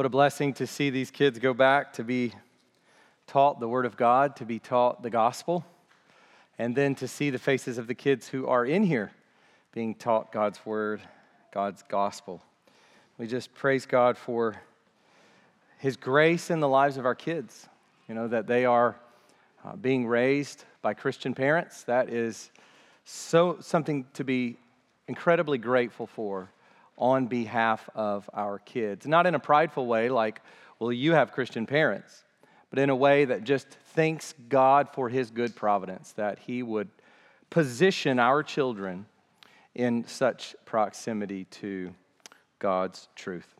[0.00, 2.32] What a blessing to see these kids go back to be
[3.26, 5.62] taught the Word of God, to be taught the gospel,
[6.58, 9.12] and then to see the faces of the kids who are in here
[9.74, 11.02] being taught God's Word,
[11.52, 12.42] God's gospel.
[13.18, 14.56] We just praise God for
[15.76, 17.68] His grace in the lives of our kids.
[18.08, 18.96] You know, that they are
[19.62, 21.82] uh, being raised by Christian parents.
[21.82, 22.50] That is
[23.04, 24.56] so something to be
[25.08, 26.48] incredibly grateful for
[27.00, 29.06] on behalf of our kids.
[29.06, 30.40] Not in a prideful way, like,
[30.78, 32.24] well, you have Christian parents,
[32.68, 36.88] but in a way that just thanks God for his good providence, that he would
[37.48, 39.06] position our children
[39.74, 41.92] in such proximity to
[42.58, 43.56] God's truth.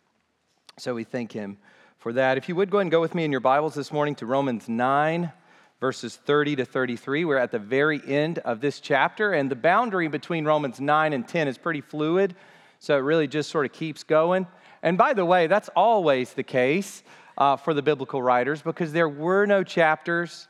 [0.78, 1.58] So we thank him
[1.98, 2.36] for that.
[2.36, 4.68] If you would go and go with me in your Bibles this morning to Romans
[4.68, 5.32] 9,
[5.80, 7.24] verses 30 to 33.
[7.24, 11.26] We're at the very end of this chapter, and the boundary between Romans 9 and
[11.26, 12.36] 10 is pretty fluid.
[12.80, 14.46] So it really just sort of keeps going.
[14.82, 17.02] And by the way, that's always the case
[17.36, 20.48] uh, for the biblical writers because there were no chapters,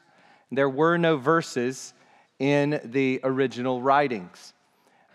[0.53, 1.93] there were no verses
[2.39, 4.55] in the original writings.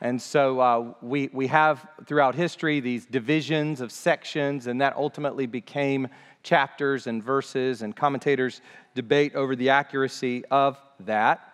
[0.01, 5.45] And so uh, we, we have throughout history these divisions of sections, and that ultimately
[5.45, 6.09] became
[6.43, 8.61] chapters and verses, and commentators
[8.93, 11.53] debate over the accuracy of that.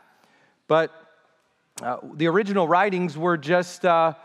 [0.68, 0.92] But
[1.84, 4.16] uh, the original writings were just uh,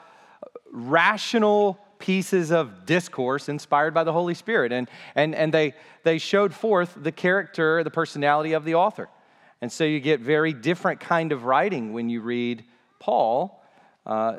[0.72, 4.72] rational pieces of discourse inspired by the Holy Spirit.
[4.72, 9.08] And, and, and they, they showed forth the character, the personality of the author.
[9.60, 12.64] And so you get very different kind of writing when you read
[12.98, 13.62] Paul
[14.04, 14.36] uh,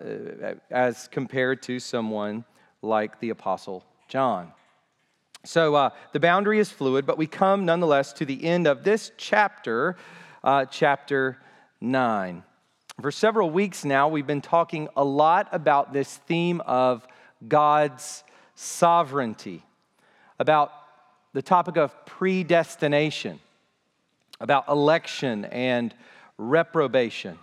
[0.69, 2.45] as compared to someone
[2.81, 4.53] like the Apostle John.
[5.44, 9.12] So uh, the boundary is fluid, but we come nonetheless to the end of this
[9.17, 9.95] chapter,
[10.44, 11.38] uh, chapter
[11.81, 12.44] 9.
[13.00, 17.08] For several weeks now, we've been talking a lot about this theme of
[17.48, 18.23] God's
[18.56, 19.62] sovereignty,
[20.40, 20.72] about
[21.31, 23.40] the topic of predestination,
[24.40, 25.94] about election and
[26.40, 27.38] reprobation,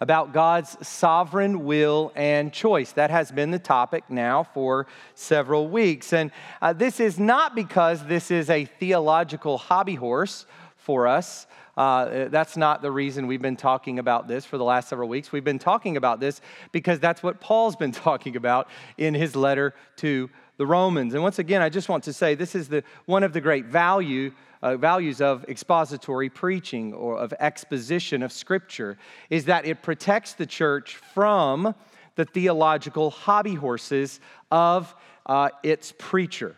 [0.00, 2.92] about God's sovereign will and choice.
[2.92, 6.14] That has been the topic now for several weeks.
[6.14, 6.30] And
[6.62, 10.46] uh, this is not because this is a theological hobby horse
[10.78, 11.46] for us.
[11.76, 15.32] Uh, that's not the reason we've been talking about this for the last several weeks.
[15.32, 16.40] We've been talking about this
[16.72, 21.14] because that's what Paul's been talking about in his letter to the Romans.
[21.14, 23.66] And once again, I just want to say this is the, one of the great
[23.66, 28.96] value, uh, values of expository preaching or of exposition of Scripture
[29.30, 31.74] is that it protects the church from
[32.14, 34.20] the theological hobby horses
[34.52, 34.94] of
[35.26, 36.54] uh, its preacher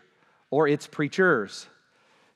[0.51, 1.67] or its preachers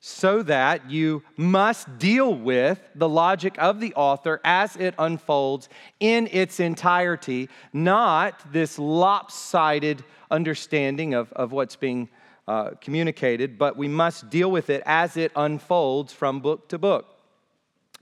[0.04, 5.70] so that you must deal with the logic of the author as it unfolds
[6.00, 12.10] in its entirety, not this lopsided understanding of, of what's being
[12.48, 17.11] uh, communicated, but we must deal with it as it unfolds from book to book.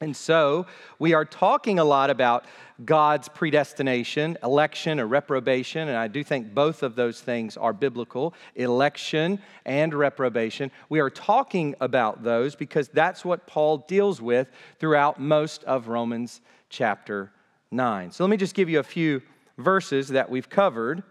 [0.01, 0.65] And so
[0.97, 2.45] we are talking a lot about
[2.85, 8.33] God's predestination, election or reprobation, and I do think both of those things are biblical
[8.55, 10.71] election and reprobation.
[10.87, 14.47] We are talking about those because that's what Paul deals with
[14.79, 16.39] throughout most of Romans
[16.69, 17.33] chapter
[17.71, 18.11] 9.
[18.11, 19.21] So let me just give you a few
[19.57, 21.03] verses that we've covered.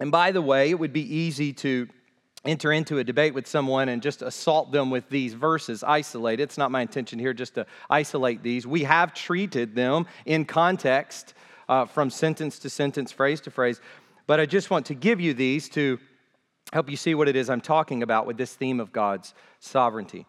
[0.00, 1.88] And by the way, it would be easy to
[2.46, 6.42] enter into a debate with someone and just assault them with these verses isolated.
[6.42, 8.66] It's not my intention here just to isolate these.
[8.66, 11.34] We have treated them in context
[11.68, 13.80] uh, from sentence to sentence, phrase to phrase.
[14.26, 15.98] But I just want to give you these to
[16.72, 20.26] help you see what it is I'm talking about with this theme of God's sovereignty.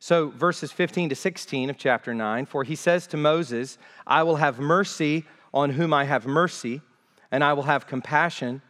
[0.00, 4.36] So, verses 15 to 16 of chapter 9 For he says to Moses, I will
[4.36, 6.82] have mercy on whom I have mercy,
[7.30, 8.62] and I will have compassion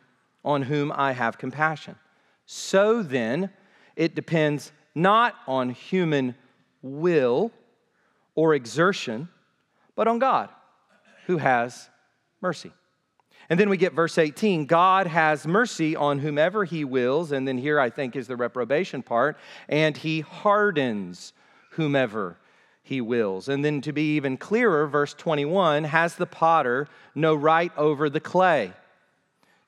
[0.44, 1.96] on whom I have compassion.
[2.50, 3.50] So then,
[3.94, 6.34] it depends not on human
[6.80, 7.52] will
[8.34, 9.28] or exertion,
[9.94, 10.48] but on God
[11.26, 11.90] who has
[12.40, 12.72] mercy.
[13.50, 17.32] And then we get verse 18 God has mercy on whomever he wills.
[17.32, 19.36] And then here I think is the reprobation part.
[19.68, 21.34] And he hardens
[21.72, 22.38] whomever
[22.82, 23.50] he wills.
[23.50, 28.20] And then to be even clearer, verse 21 has the potter no right over the
[28.20, 28.72] clay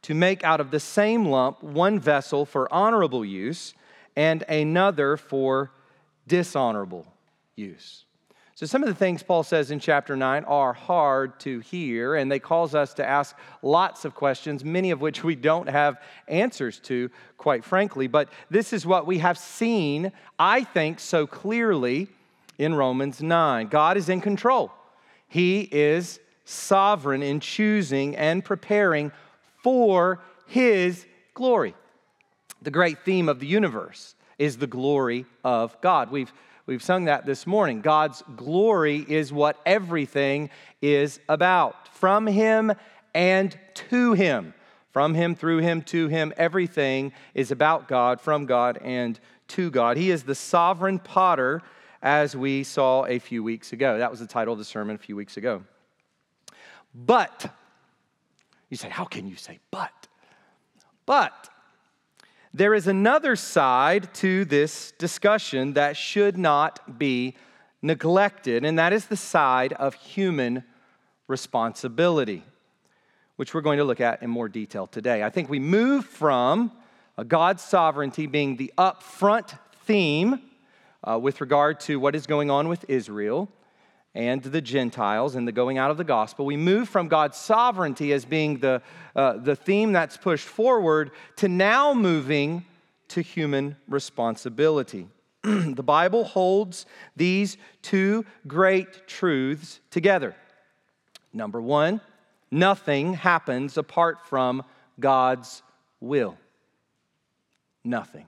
[0.02, 3.74] to make out of the same lump one vessel for honorable use
[4.16, 5.70] and another for
[6.26, 7.06] dishonorable
[7.56, 8.04] use.
[8.60, 12.30] So, some of the things Paul says in chapter 9 are hard to hear, and
[12.30, 15.98] they cause us to ask lots of questions, many of which we don't have
[16.28, 18.06] answers to, quite frankly.
[18.06, 22.08] But this is what we have seen, I think, so clearly
[22.58, 23.68] in Romans 9.
[23.68, 24.70] God is in control,
[25.26, 29.10] He is sovereign in choosing and preparing
[29.62, 31.74] for his glory.
[32.62, 36.10] The great theme of the universe is the glory of God.
[36.10, 36.32] We've,
[36.66, 37.80] we've sung that this morning.
[37.80, 40.50] God's glory is what everything
[40.82, 41.88] is about.
[41.88, 42.72] From Him
[43.14, 44.54] and to Him.
[44.92, 49.96] From Him, through Him, to Him, everything is about God, from God, and to God.
[49.96, 51.62] He is the sovereign potter,
[52.02, 53.98] as we saw a few weeks ago.
[53.98, 55.62] That was the title of the sermon a few weeks ago.
[56.94, 57.54] But,
[58.70, 60.08] you say, how can you say but?
[61.04, 61.48] But,
[62.52, 67.36] there is another side to this discussion that should not be
[67.82, 70.64] neglected, and that is the side of human
[71.28, 72.42] responsibility,
[73.36, 75.22] which we're going to look at in more detail today.
[75.22, 76.72] I think we move from
[77.28, 80.40] God's sovereignty being the upfront theme
[81.04, 83.48] uh, with regard to what is going on with Israel
[84.14, 86.44] and the Gentiles and the going out of the gospel.
[86.44, 88.82] We move from God's sovereignty as being the,
[89.14, 92.64] uh, the theme that's pushed forward to now moving
[93.08, 95.06] to human responsibility.
[95.42, 96.86] the Bible holds
[97.16, 100.34] these two great truths together.
[101.32, 102.00] Number one,
[102.50, 104.64] nothing happens apart from
[104.98, 105.62] God's
[106.00, 106.36] will.
[107.84, 108.26] Nothing.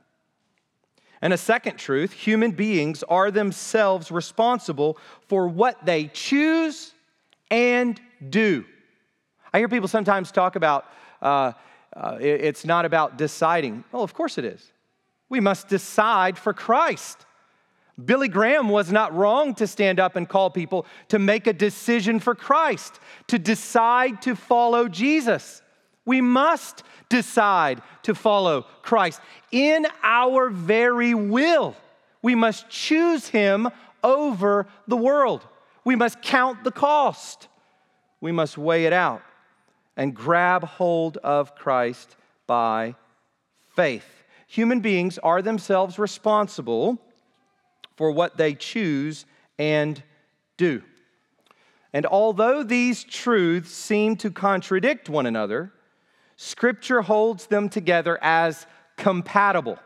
[1.22, 4.98] And a second truth human beings are themselves responsible
[5.28, 6.92] for what they choose
[7.50, 8.64] and do.
[9.54, 10.86] I hear people sometimes talk about
[11.22, 11.52] uh,
[11.94, 13.84] uh, it's not about deciding.
[13.92, 14.72] Well, of course it is.
[15.28, 17.26] We must decide for Christ.
[18.02, 22.18] Billy Graham was not wrong to stand up and call people to make a decision
[22.18, 22.98] for Christ,
[23.28, 25.61] to decide to follow Jesus.
[26.04, 29.20] We must decide to follow Christ.
[29.50, 31.76] In our very will,
[32.22, 33.68] we must choose Him
[34.02, 35.46] over the world.
[35.84, 37.48] We must count the cost.
[38.20, 39.22] We must weigh it out
[39.96, 42.16] and grab hold of Christ
[42.46, 42.94] by
[43.74, 44.06] faith.
[44.46, 46.98] Human beings are themselves responsible
[47.96, 49.24] for what they choose
[49.58, 50.02] and
[50.56, 50.82] do.
[51.92, 55.72] And although these truths seem to contradict one another,
[56.36, 59.78] Scripture holds them together as compatible.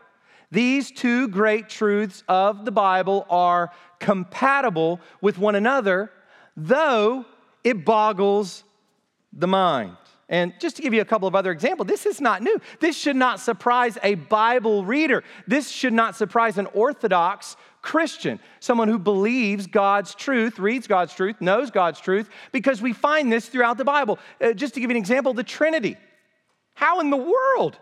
[0.51, 6.11] These two great truths of the Bible are compatible with one another,
[6.55, 7.25] though
[7.63, 8.63] it boggles
[9.33, 9.97] the mind.
[10.29, 12.59] And just to give you a couple of other examples, this is not new.
[12.81, 15.23] This should not surprise a Bible reader.
[15.47, 21.37] This should not surprise an Orthodox Christian, someone who believes God's truth, reads God's truth,
[21.39, 24.19] knows God's truth, because we find this throughout the Bible.
[24.41, 25.95] Uh, just to give you an example, the Trinity.
[26.77, 27.79] How in the world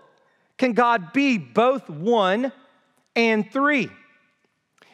[0.58, 2.54] can God be both one
[3.14, 3.90] and three?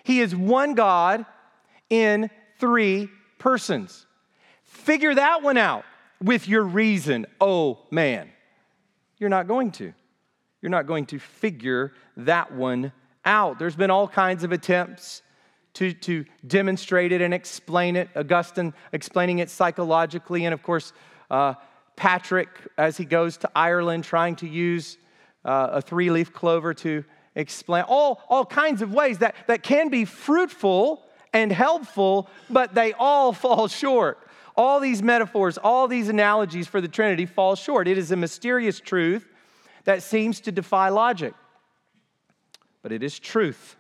[0.04, 1.24] He is one God
[1.88, 4.08] in three persons.
[4.64, 5.86] Figure that one out
[6.20, 8.32] with your reason, oh man.
[9.20, 9.94] You're not going to.
[10.64, 12.92] You're not going to figure that one
[13.24, 13.60] out.
[13.60, 15.22] There's been all kinds of attempts
[15.76, 18.10] to, to demonstrate it and explain it.
[18.16, 20.92] Augustine explaining it psychologically, and of course,
[21.30, 21.54] uh,
[22.02, 22.50] Patrick
[22.80, 24.98] as he goes to Ireland trying to use
[25.46, 27.06] uh, a three leaf clover to
[27.36, 32.94] explain all, all kinds of ways that, that can be fruitful and helpful, but they
[32.94, 34.18] all fall short.
[34.56, 37.88] All these metaphors, all these analogies for the Trinity fall short.
[37.88, 39.28] It is a mysterious truth
[39.84, 41.36] that seems to defy logic,
[42.82, 43.76] but it is truth.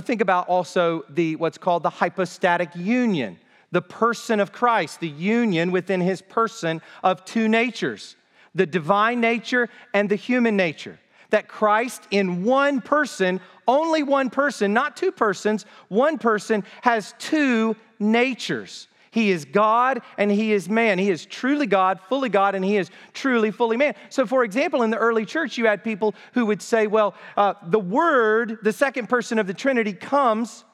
[0.00, 3.36] think about also the what's called the hypostatic union
[3.72, 8.16] the person of Christ, the union within his person of two natures
[8.56, 10.98] the divine nature and the human nature.
[11.28, 17.76] That Christ, in one person, only one person, not two persons, one person has two
[17.98, 18.88] natures.
[19.10, 20.98] He is God and he is man.
[20.98, 23.94] He is truly God, fully God, and he is truly, fully man.
[24.08, 27.54] So, for example, in the early church, you had people who would say, well, uh,
[27.66, 30.64] the Word, the second person of the Trinity, comes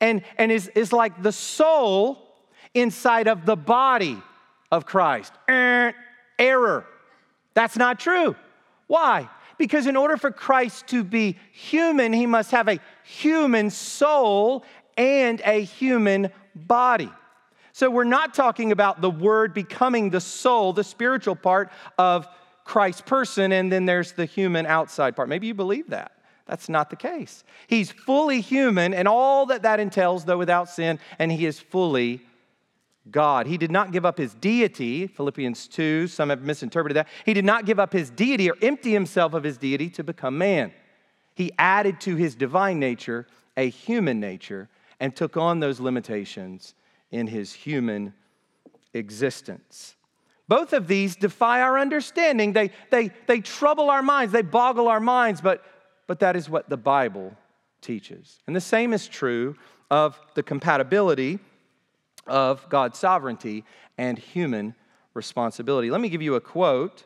[0.00, 2.29] and, and is, is like the soul
[2.74, 4.18] inside of the body
[4.70, 5.32] of Christ.
[5.48, 5.94] Er,
[6.38, 6.86] error.
[7.54, 8.36] That's not true.
[8.86, 9.28] Why?
[9.58, 14.64] Because in order for Christ to be human, he must have a human soul
[14.96, 17.10] and a human body.
[17.72, 22.26] So we're not talking about the word becoming the soul, the spiritual part of
[22.64, 25.28] Christ's person, and then there's the human outside part.
[25.28, 26.12] Maybe you believe that.
[26.46, 27.44] That's not the case.
[27.68, 32.20] He's fully human and all that that entails, though without sin, and he is fully
[33.10, 33.46] God.
[33.46, 37.08] He did not give up his deity, Philippians 2, some have misinterpreted that.
[37.24, 40.38] He did not give up his deity or empty himself of his deity to become
[40.38, 40.72] man.
[41.34, 43.26] He added to his divine nature
[43.56, 46.74] a human nature and took on those limitations
[47.10, 48.14] in his human
[48.94, 49.96] existence.
[50.48, 52.52] Both of these defy our understanding.
[52.52, 55.64] They, they, they trouble our minds, they boggle our minds, but,
[56.06, 57.36] but that is what the Bible
[57.80, 58.40] teaches.
[58.46, 59.56] And the same is true
[59.90, 61.38] of the compatibility
[62.26, 63.64] of God's sovereignty
[63.98, 64.74] and human
[65.14, 65.90] responsibility.
[65.90, 67.04] Let me give you a quote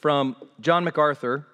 [0.00, 1.46] from John MacArthur,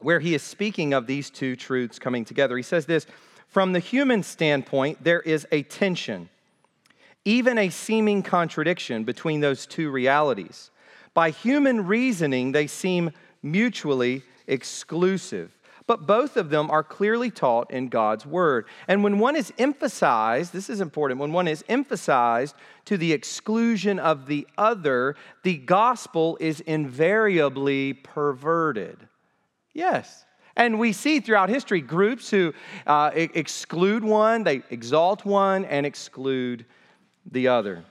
[0.00, 2.56] where he is speaking of these two truths coming together.
[2.56, 3.06] He says this
[3.48, 6.28] From the human standpoint, there is a tension,
[7.24, 10.70] even a seeming contradiction between those two realities.
[11.14, 13.10] By human reasoning, they seem
[13.42, 15.56] mutually exclusive
[15.90, 18.66] but both of them are clearly taught in God's word.
[18.86, 22.54] And when one is emphasized, this is important, when one is emphasized
[22.84, 28.98] to the exclusion of the other, the gospel is invariably perverted.
[29.74, 30.24] Yes.
[30.54, 32.54] And we see throughout history groups who
[32.86, 36.66] uh, exclude one, they exalt one, and exclude
[37.32, 37.82] the other.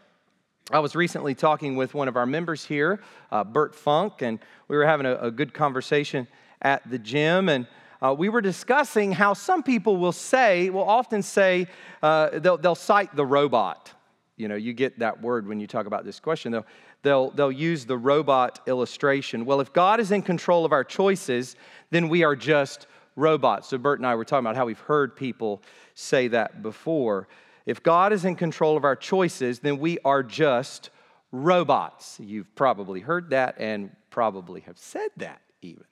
[0.72, 4.40] I was recently talking with one of our members here, uh, Bert Funk, and
[4.70, 6.30] we were having a, a good conversation
[6.62, 7.50] at the gym.
[7.50, 7.68] And
[8.02, 11.68] uh, we were discussing how some people will say, will often say,
[12.02, 13.92] uh, they'll, they'll cite the robot.
[14.38, 16.54] You know, you get that word when you talk about this question.
[16.54, 16.66] They'll,
[17.02, 19.44] they'll, they'll use the robot illustration.
[19.44, 21.58] Well, if God is in control of our choices,
[21.90, 22.88] then we are just
[23.18, 23.68] robots.
[23.68, 25.62] So, Bert and I were talking about how we've heard people
[25.94, 27.28] say that before.
[27.66, 30.90] If God is in control of our choices, then we are just
[31.34, 32.18] robots.
[32.22, 35.84] You've probably heard that and probably have said that even.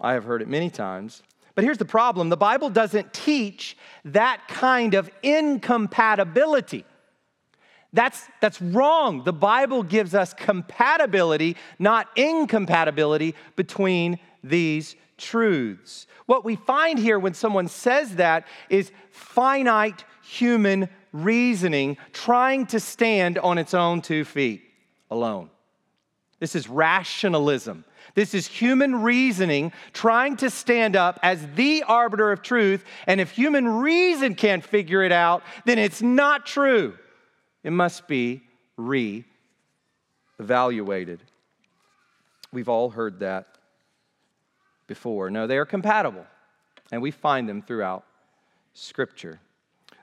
[0.00, 1.22] I have heard it many times.
[1.54, 6.84] But here's the problem the Bible doesn't teach that kind of incompatibility.
[7.92, 9.22] That's, that's wrong.
[9.24, 16.06] The Bible gives us compatibility, not incompatibility, between these truths.
[16.24, 23.36] What we find here when someone says that is finite human reasoning trying to stand
[23.38, 24.62] on its own two feet
[25.10, 25.50] alone.
[26.38, 27.84] This is rationalism.
[28.14, 32.84] This is human reasoning trying to stand up as the arbiter of truth.
[33.06, 36.94] And if human reason can't figure it out, then it's not true.
[37.62, 38.42] It must be
[38.76, 39.24] re
[40.38, 41.22] evaluated.
[42.52, 43.46] We've all heard that
[44.86, 45.30] before.
[45.30, 46.26] No, they are compatible,
[46.90, 48.04] and we find them throughout
[48.74, 49.40] Scripture.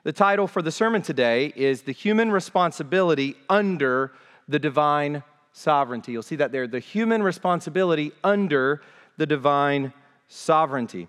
[0.02, 4.12] The title for the sermon today is The Human Responsibility Under
[4.48, 6.12] the Divine sovereignty.
[6.12, 8.82] You'll see that there, the human responsibility under
[9.16, 9.92] the divine
[10.28, 11.08] sovereignty.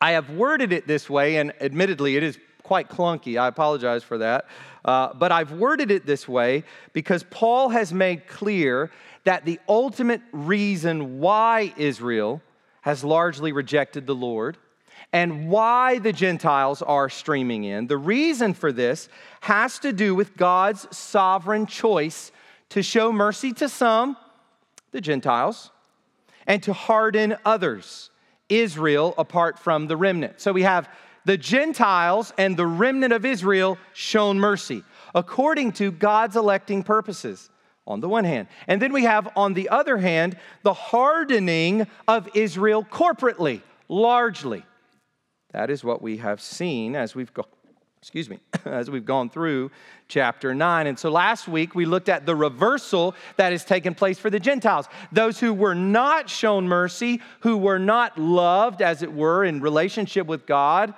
[0.00, 3.40] I have worded it this way, and admittedly, it is quite clunky.
[3.40, 4.46] I apologize for that.
[4.84, 8.90] Uh, but I've worded it this way because Paul has made clear
[9.24, 12.42] that the ultimate reason why Israel
[12.82, 14.56] has largely rejected the Lord
[15.12, 19.08] and why the Gentiles are streaming in, the reason for this
[19.40, 22.30] has to do with God's sovereign choice
[22.70, 24.16] to show mercy to some,
[24.90, 25.70] the Gentiles,
[26.46, 28.10] and to harden others,
[28.48, 30.40] Israel apart from the remnant.
[30.40, 30.88] So we have
[31.24, 34.82] the Gentiles and the remnant of Israel shown mercy
[35.14, 37.50] according to God's electing purposes
[37.86, 38.48] on the one hand.
[38.66, 44.64] And then we have on the other hand the hardening of Israel corporately, largely.
[45.52, 47.46] That is what we have seen as we've gone
[48.00, 49.70] excuse me, as we've gone through
[50.08, 50.86] chapter 9.
[50.86, 54.40] And so last week we looked at the reversal that has taken place for the
[54.40, 54.86] Gentiles.
[55.12, 60.26] Those who were not shown mercy, who were not loved, as it were, in relationship
[60.26, 60.94] with God,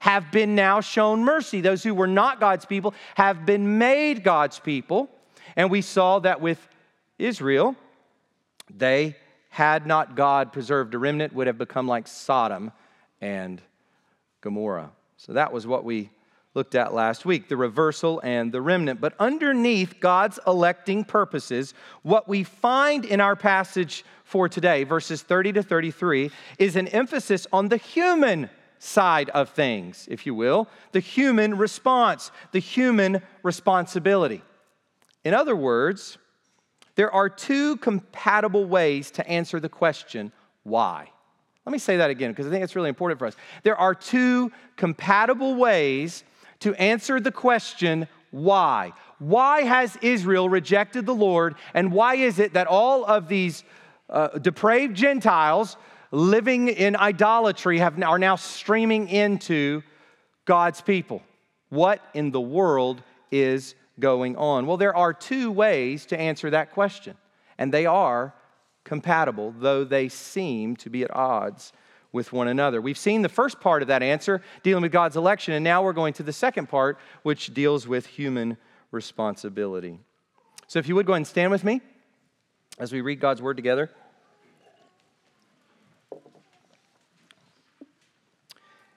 [0.00, 1.60] have been now shown mercy.
[1.60, 5.10] Those who were not God's people have been made God's people.
[5.56, 6.66] And we saw that with
[7.18, 7.76] Israel,
[8.74, 9.16] they
[9.50, 12.72] had not God preserved a remnant, would have become like Sodom
[13.20, 13.60] and
[14.40, 14.90] Gomorrah.
[15.16, 16.08] So that was what we
[16.54, 19.00] looked at last week the reversal and the remnant.
[19.00, 25.54] But underneath God's electing purposes, what we find in our passage for today, verses 30
[25.54, 31.00] to 33, is an emphasis on the human side of things, if you will, the
[31.00, 34.42] human response, the human responsibility.
[35.24, 36.16] In other words,
[36.94, 41.10] there are two compatible ways to answer the question, why?
[41.66, 43.36] Let me say that again because I think it's really important for us.
[43.62, 46.24] There are two compatible ways
[46.60, 48.92] to answer the question, why?
[49.18, 51.56] Why has Israel rejected the Lord?
[51.74, 53.64] And why is it that all of these
[54.08, 55.76] uh, depraved Gentiles
[56.10, 59.82] living in idolatry have, are now streaming into
[60.44, 61.22] God's people?
[61.68, 64.66] What in the world is going on?
[64.66, 67.16] Well, there are two ways to answer that question,
[67.58, 68.34] and they are
[68.84, 71.72] compatible, though they seem to be at odds
[72.12, 72.80] with one another.
[72.80, 75.92] We've seen the first part of that answer dealing with God's election, and now we're
[75.92, 78.56] going to the second part, which deals with human
[78.90, 80.00] responsibility.
[80.66, 81.80] So if you would go and stand with me
[82.78, 83.90] as we read God's word together.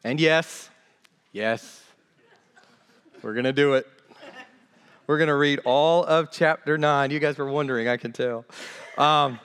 [0.03, 0.69] And yes,
[1.31, 1.81] yes,
[3.21, 3.87] we're going to do it.
[5.07, 7.11] We're going to read all of chapter 9.
[7.11, 8.45] You guys were wondering, I can tell.
[8.97, 9.39] Um,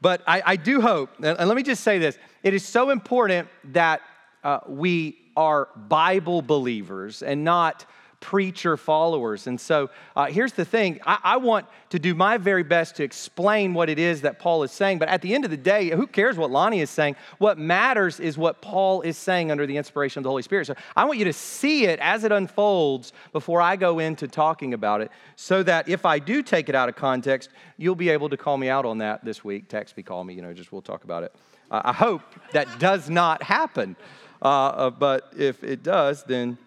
[0.00, 3.48] but I, I, do hope, and let me just say this it is so important
[3.64, 4.00] that
[4.42, 7.86] uh, we are Bible believers and not
[8.20, 9.46] preacher followers.
[9.46, 13.02] And so uh, here's the thing I, I, want to do my very best to
[13.02, 14.98] explain what it is that Paul is saying.
[14.98, 17.16] But at the end of the day, who cares what Lonnie is saying?
[17.38, 20.66] What matters is what Paul is saying under the inspiration of the Holy Spirit.
[20.66, 24.74] So I want you to see it as it unfolds before I go into talking
[24.74, 28.28] about it, so that if I do take it out of context, you'll be able
[28.28, 29.68] to call me out on that this week.
[29.68, 31.34] Text me, call me, you know, just we'll talk about it.
[31.70, 32.22] Uh, I hope
[32.52, 33.96] that does not happen.
[34.42, 36.58] Uh, uh but if it does, then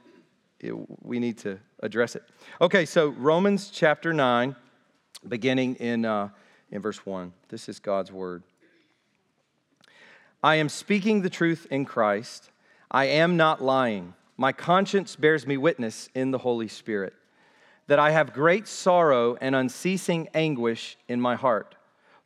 [0.60, 2.24] it, we need to address it.
[2.62, 4.56] Okay, so Romans chapter 9,
[5.28, 6.30] beginning in, uh,
[6.72, 7.34] in verse 1.
[7.50, 8.44] This is God's word.
[10.42, 12.50] I am speaking the truth in Christ.
[12.90, 14.14] I am not lying.
[14.38, 17.14] My conscience bears me witness in the Holy Spirit
[17.88, 21.76] that I have great sorrow and unceasing anguish in my heart.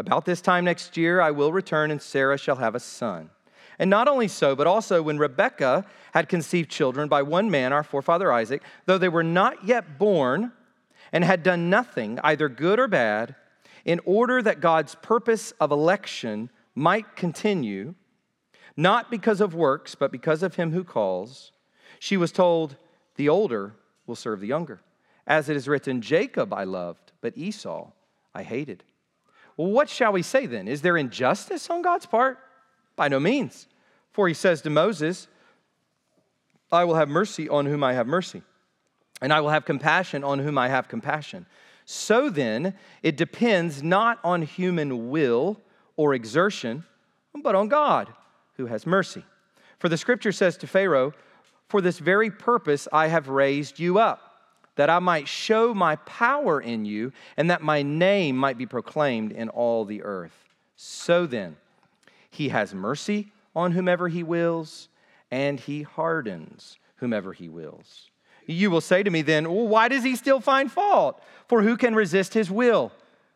[0.00, 3.28] About this time next year I will return, and Sarah shall have a son.
[3.78, 5.84] And not only so, but also when Rebekah
[6.14, 10.52] had conceived children by one man, our forefather Isaac, though they were not yet born
[11.12, 13.36] and had done nothing, either good or bad,
[13.84, 17.94] in order that God's purpose of election might continue,
[18.78, 21.52] not because of works, but because of him who calls,
[21.98, 22.76] she was told,
[23.16, 23.74] The older
[24.06, 24.80] will serve the younger.
[25.26, 27.90] As it is written, Jacob I loved, but Esau
[28.34, 28.82] I hated.
[29.66, 30.68] What shall we say then?
[30.68, 32.38] Is there injustice on God's part?
[32.96, 33.68] By no means.
[34.10, 35.28] For he says to Moses,
[36.72, 38.42] I will have mercy on whom I have mercy,
[39.20, 41.44] and I will have compassion on whom I have compassion.
[41.84, 45.60] So then, it depends not on human will
[45.96, 46.84] or exertion,
[47.42, 48.08] but on God
[48.56, 49.24] who has mercy.
[49.78, 51.12] For the scripture says to Pharaoh,
[51.68, 54.29] For this very purpose I have raised you up,
[54.80, 59.30] that I might show my power in you, and that my name might be proclaimed
[59.30, 60.32] in all the earth.
[60.74, 61.58] So then,
[62.30, 64.88] he has mercy on whomever he wills,
[65.30, 68.08] and he hardens whomever he wills.
[68.46, 71.22] You will say to me then, well, why does he still find fault?
[71.46, 72.90] For who can resist his will?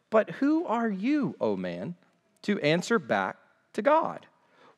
[0.09, 1.95] But who are you, O man,
[2.45, 3.37] to answer back
[3.75, 4.25] to God?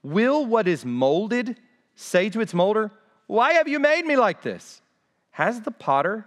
[0.02, 1.60] Will what is molded
[1.94, 2.90] say to its molder,
[3.28, 4.82] Why have you made me like this?
[5.30, 6.26] Has the potter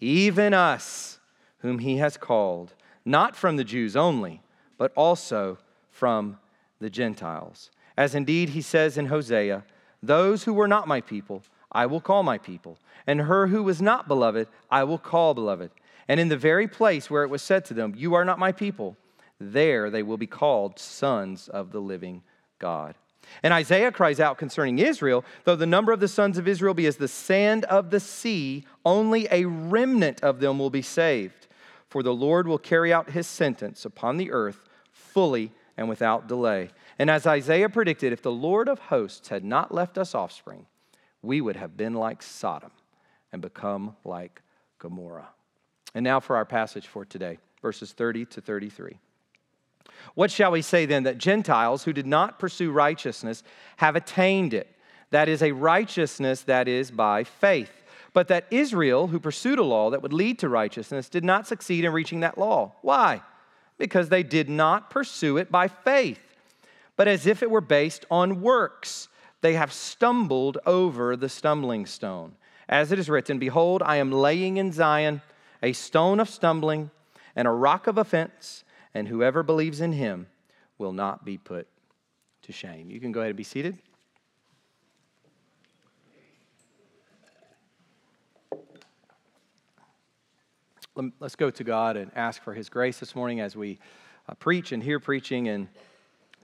[0.00, 1.18] Even us,
[1.58, 4.42] whom he has called, not from the Jews only,
[4.78, 5.58] but also
[5.90, 6.38] from
[6.80, 7.70] the Gentiles.
[7.96, 9.64] As indeed he says in Hosea,
[10.02, 13.80] Those who were not my people, I will call my people, and her who was
[13.80, 15.70] not beloved, I will call beloved.
[16.08, 18.52] And in the very place where it was said to them, You are not my
[18.52, 18.96] people,
[19.40, 22.22] there they will be called sons of the living
[22.58, 22.94] God.
[23.42, 26.86] And Isaiah cries out concerning Israel, though the number of the sons of Israel be
[26.86, 31.46] as the sand of the sea, only a remnant of them will be saved.
[31.88, 36.70] For the Lord will carry out his sentence upon the earth fully and without delay.
[36.98, 40.66] And as Isaiah predicted, if the Lord of hosts had not left us offspring,
[41.22, 42.70] we would have been like Sodom
[43.32, 44.42] and become like
[44.78, 45.28] Gomorrah.
[45.94, 48.98] And now for our passage for today, verses 30 to 33.
[50.14, 51.02] What shall we say then?
[51.02, 53.42] That Gentiles who did not pursue righteousness
[53.76, 54.68] have attained it.
[55.10, 57.70] That is a righteousness that is by faith.
[58.12, 61.84] But that Israel, who pursued a law that would lead to righteousness, did not succeed
[61.84, 62.72] in reaching that law.
[62.80, 63.22] Why?
[63.78, 66.20] Because they did not pursue it by faith,
[66.96, 69.08] but as if it were based on works.
[69.42, 72.36] They have stumbled over the stumbling stone.
[72.68, 75.20] As it is written, Behold, I am laying in Zion
[75.62, 76.90] a stone of stumbling
[77.36, 78.64] and a rock of offense
[78.96, 80.26] and whoever believes in him
[80.78, 81.68] will not be put
[82.40, 82.90] to shame.
[82.90, 83.78] You can go ahead and be seated.
[91.20, 93.78] Let's go to God and ask for His grace this morning as we
[94.30, 95.68] uh, preach and hear preaching, and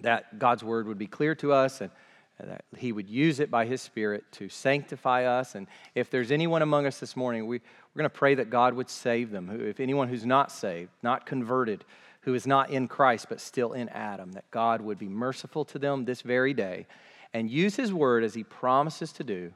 [0.01, 1.91] that God's word would be clear to us and
[2.39, 5.55] that He would use it by His Spirit to sanctify us.
[5.55, 7.61] And if there's anyone among us this morning, we,
[7.95, 9.49] we're going to pray that God would save them.
[9.59, 11.87] If anyone who's not saved, not converted,
[12.23, 15.79] who is not in Christ but still in Adam, that God would be merciful to
[15.79, 16.87] them this very day
[17.33, 19.53] and use his word as he promises to do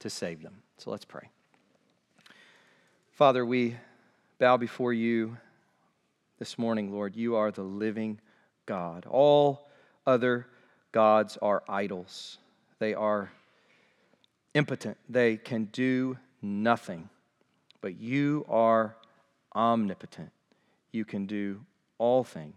[0.00, 0.62] to save them.
[0.78, 1.28] So let's pray.
[3.12, 3.76] Father, we
[4.38, 5.36] bow before you
[6.38, 7.14] this morning, Lord.
[7.14, 8.18] You are the living
[8.66, 9.06] God.
[9.08, 9.68] All
[10.06, 10.46] other
[10.92, 12.38] gods are idols,
[12.78, 13.30] they are
[14.54, 17.08] impotent, they can do nothing.
[17.80, 18.96] But you are
[19.54, 20.30] omnipotent.
[20.92, 21.60] You can do
[22.00, 22.54] all things.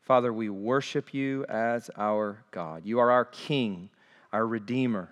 [0.00, 2.82] Father, we worship you as our God.
[2.84, 3.90] You are our King,
[4.32, 5.10] our Redeemer.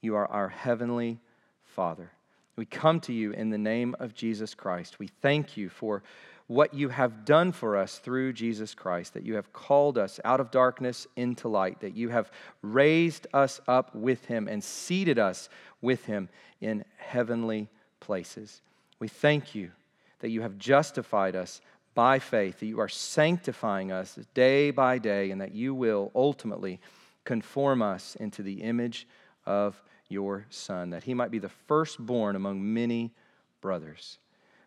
[0.00, 1.18] You are our Heavenly
[1.64, 2.12] Father.
[2.56, 4.98] We come to you in the name of Jesus Christ.
[4.98, 6.02] We thank you for
[6.46, 10.40] what you have done for us through Jesus Christ, that you have called us out
[10.40, 12.30] of darkness into light, that you have
[12.62, 15.48] raised us up with him and seated us
[15.82, 16.28] with him
[16.60, 17.68] in heavenly
[18.00, 18.62] places.
[18.98, 19.72] We thank you
[20.20, 21.60] that you have justified us
[21.94, 26.80] by faith, that you are sanctifying us day by day, and that you will ultimately
[27.24, 29.06] conform us into the image
[29.46, 33.12] of your Son, that he might be the firstborn among many
[33.60, 34.18] brothers.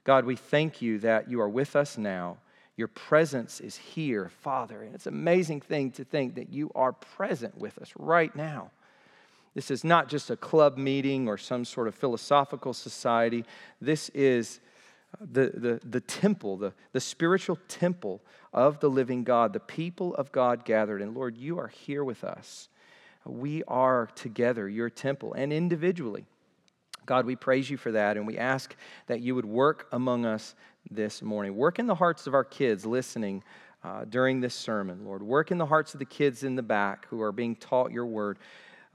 [0.03, 2.37] God, we thank you that you are with us now.
[2.77, 4.81] Your presence is here, Father.
[4.81, 8.71] And it's an amazing thing to think that you are present with us right now.
[9.53, 13.45] This is not just a club meeting or some sort of philosophical society.
[13.81, 14.59] This is
[15.21, 18.21] the, the, the temple, the, the spiritual temple
[18.53, 21.01] of the living God, the people of God gathered.
[21.01, 22.69] And Lord, you are here with us.
[23.25, 26.25] We are together, your temple, and individually.
[27.05, 28.75] God, we praise you for that, and we ask
[29.07, 30.55] that you would work among us
[30.89, 31.55] this morning.
[31.55, 33.43] Work in the hearts of our kids listening
[33.83, 35.23] uh, during this sermon, Lord.
[35.23, 38.05] Work in the hearts of the kids in the back who are being taught your
[38.05, 38.39] word.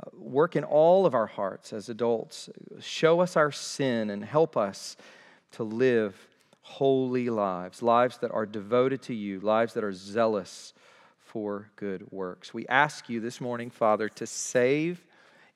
[0.00, 2.48] Uh, work in all of our hearts as adults.
[2.80, 4.96] Show us our sin and help us
[5.52, 6.14] to live
[6.62, 10.74] holy lives, lives that are devoted to you, lives that are zealous
[11.18, 12.52] for good works.
[12.52, 15.04] We ask you this morning, Father, to save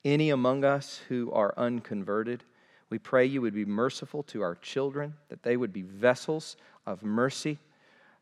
[0.04, 2.44] any among us who are unconverted.
[2.90, 7.02] We pray you would be merciful to our children, that they would be vessels of
[7.02, 7.58] mercy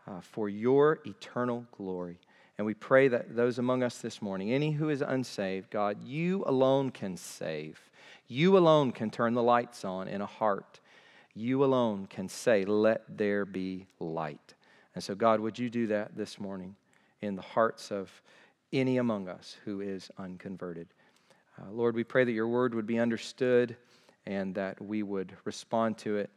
[0.07, 2.19] uh, for your eternal glory.
[2.57, 6.43] And we pray that those among us this morning, any who is unsaved, God, you
[6.47, 7.79] alone can save.
[8.27, 10.81] You alone can turn the lights on in a heart
[11.39, 14.55] you alone can say, Let there be light.
[14.95, 16.75] And so, God, would you do that this morning
[17.21, 18.11] in the hearts of
[18.73, 20.89] any among us who is unconverted?
[21.59, 23.77] Uh, Lord, we pray that your word would be understood
[24.27, 26.31] and that we would respond to it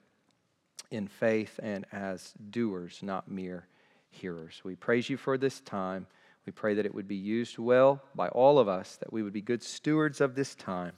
[0.91, 3.67] in faith and as doers, not mere
[4.11, 4.61] hearers.
[4.63, 6.05] We praise you for this time.
[6.45, 9.33] We pray that it would be used well by all of us, that we would
[9.33, 10.93] be good stewards of this time.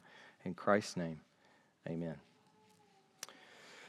[0.45, 1.21] In Christ's name,
[1.87, 2.15] amen.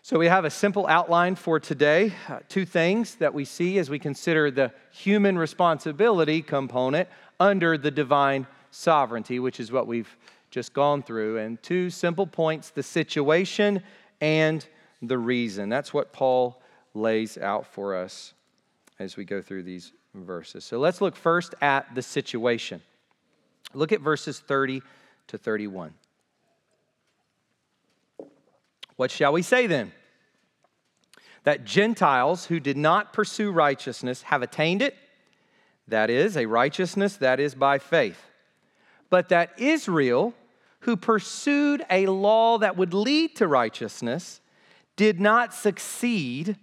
[0.06, 2.12] So, we have a simple outline for today.
[2.28, 7.08] Uh, two things that we see as we consider the human responsibility component
[7.40, 10.14] under the divine sovereignty, which is what we've
[10.50, 11.38] just gone through.
[11.38, 13.82] And two simple points the situation
[14.20, 14.66] and
[15.00, 15.70] the reason.
[15.70, 16.60] That's what Paul
[16.92, 18.34] lays out for us
[18.98, 20.66] as we go through these verses.
[20.66, 22.82] So, let's look first at the situation.
[23.72, 24.82] Look at verses 30
[25.28, 25.94] to 31.
[28.96, 29.92] What shall we say then?
[31.44, 34.96] That Gentiles who did not pursue righteousness have attained it,
[35.88, 38.18] that is, a righteousness that is by faith.
[39.10, 40.34] But that Israel,
[40.80, 44.40] who pursued a law that would lead to righteousness,
[44.96, 46.56] did not succeed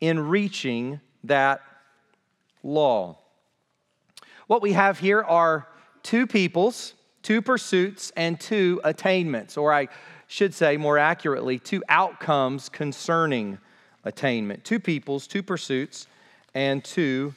[0.00, 1.60] in reaching that
[2.62, 3.18] law.
[4.46, 5.68] What we have here are
[6.02, 9.88] two peoples, two pursuits, and two attainments, or I
[10.30, 13.58] should say more accurately, two outcomes concerning
[14.04, 14.64] attainment.
[14.64, 16.06] Two peoples, two pursuits,
[16.54, 17.34] and two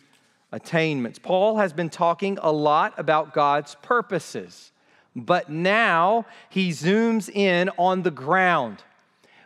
[0.52, 1.18] attainments.
[1.18, 4.72] Paul has been talking a lot about God's purposes,
[5.16, 8.84] but now he zooms in on the ground.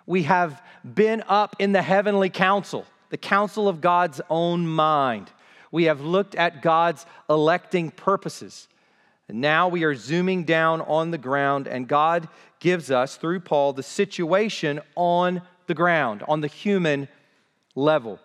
[0.06, 5.32] We have been up in the heavenly council, the council of God's own mind.
[5.72, 8.68] We have looked at God's electing purposes.
[9.30, 13.84] Now we are zooming down on the ground, and God gives us, through Paul, the
[13.84, 17.10] situation on the ground, on the human
[17.76, 18.20] level.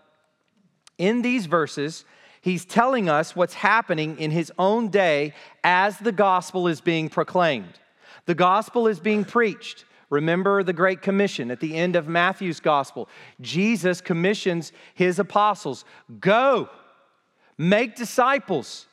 [0.98, 2.04] In these verses,
[2.40, 5.34] he's telling us what's happening in his own day
[5.64, 7.80] as the gospel is being proclaimed.
[8.26, 9.84] The gospel is being preached.
[10.08, 13.08] Remember the Great Commission at the end of Matthew's gospel.
[13.40, 15.84] Jesus commissions his apostles
[16.20, 16.68] go,
[17.58, 18.86] make disciples,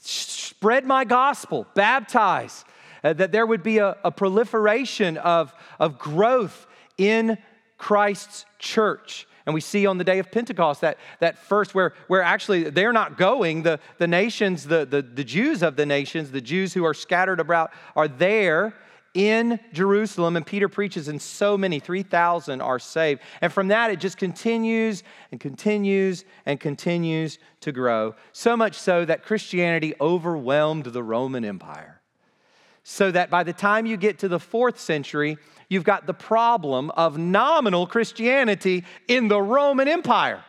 [0.00, 2.64] spread my gospel, baptize,
[3.02, 7.38] uh, that there would be a, a proliferation of, of growth in
[7.78, 9.26] Christ's church.
[9.46, 12.94] And we see on the day of Pentecost that, that first, where, where actually they're
[12.94, 16.84] not going, the, the nations, the, the, the Jews of the nations, the Jews who
[16.84, 18.74] are scattered about, are there
[19.14, 23.22] in Jerusalem, and Peter preaches, and so many, 3,000 are saved.
[23.40, 28.16] And from that, it just continues and continues and continues to grow.
[28.32, 32.00] So much so that Christianity overwhelmed the Roman Empire.
[32.82, 36.90] So that by the time you get to the fourth century, you've got the problem
[36.90, 40.44] of nominal Christianity in the Roman Empire.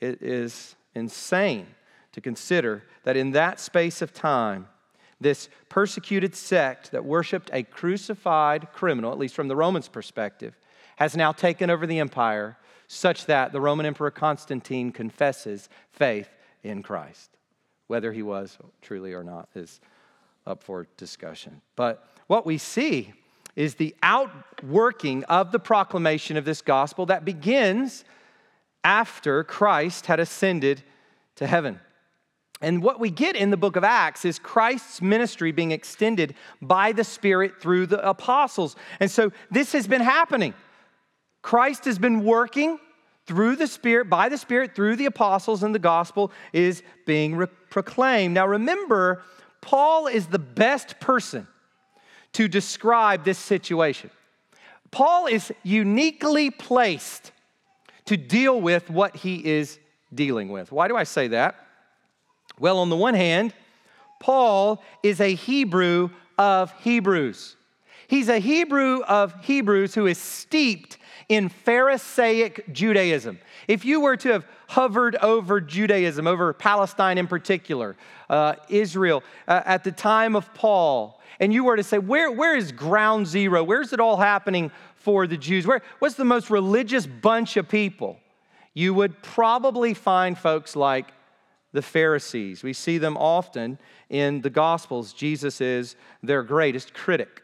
[0.00, 1.66] It is insane
[2.12, 4.68] to consider that in that space of time,
[5.24, 10.56] this persecuted sect that worshiped a crucified criminal, at least from the Romans' perspective,
[10.96, 12.56] has now taken over the empire
[12.86, 16.28] such that the Roman Emperor Constantine confesses faith
[16.62, 17.30] in Christ.
[17.88, 19.80] Whether he was truly or not is
[20.46, 21.60] up for discussion.
[21.74, 23.12] But what we see
[23.56, 28.04] is the outworking of the proclamation of this gospel that begins
[28.82, 30.82] after Christ had ascended
[31.36, 31.80] to heaven.
[32.60, 36.92] And what we get in the book of Acts is Christ's ministry being extended by
[36.92, 38.76] the Spirit through the apostles.
[39.00, 40.54] And so this has been happening.
[41.42, 42.78] Christ has been working
[43.26, 47.46] through the Spirit, by the Spirit, through the apostles, and the gospel is being re-
[47.70, 48.34] proclaimed.
[48.34, 49.22] Now remember,
[49.60, 51.46] Paul is the best person
[52.34, 54.10] to describe this situation.
[54.90, 57.32] Paul is uniquely placed
[58.04, 59.78] to deal with what he is
[60.14, 60.70] dealing with.
[60.70, 61.56] Why do I say that?
[62.58, 63.52] Well, on the one hand,
[64.20, 67.56] Paul is a Hebrew of Hebrews.
[68.06, 73.38] He's a Hebrew of Hebrews who is steeped in Pharisaic Judaism.
[73.66, 77.96] If you were to have hovered over Judaism, over Palestine in particular,
[78.28, 82.56] uh, Israel, uh, at the time of Paul, and you were to say, where, where
[82.56, 83.64] is ground zero?
[83.64, 85.66] Where's it all happening for the Jews?
[85.66, 88.18] Where, what's the most religious bunch of people?
[88.74, 91.12] You would probably find folks like
[91.74, 92.62] the Pharisees.
[92.62, 95.12] We see them often in the Gospels.
[95.12, 97.42] Jesus is their greatest critic.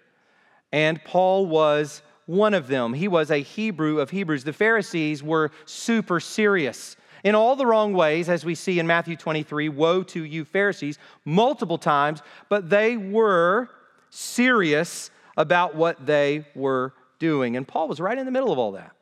[0.73, 2.95] And Paul was one of them.
[2.95, 4.45] He was a Hebrew of Hebrews.
[4.45, 9.17] The Pharisees were super serious in all the wrong ways, as we see in Matthew
[9.17, 13.69] 23 Woe to you, Pharisees, multiple times, but they were
[14.11, 17.57] serious about what they were doing.
[17.57, 18.93] And Paul was right in the middle of all that.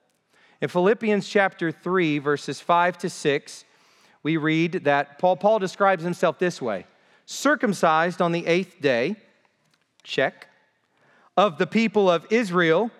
[0.60, 3.64] In Philippians chapter 3, verses 5 to 6,
[4.22, 6.86] we read that Paul, Paul describes himself this way
[7.26, 9.14] circumcised on the eighth day,
[10.02, 10.48] check,
[11.36, 12.90] of the people of Israel,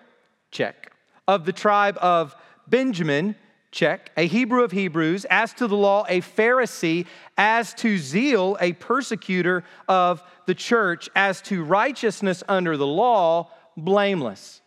[0.51, 0.91] check,
[1.27, 2.35] of the tribe of
[2.67, 3.35] Benjamin,
[3.71, 7.05] check, a Hebrew of Hebrews, as to the law, a Pharisee,
[7.37, 14.61] as to zeal, a persecutor of the church, as to righteousness under the law, blameless.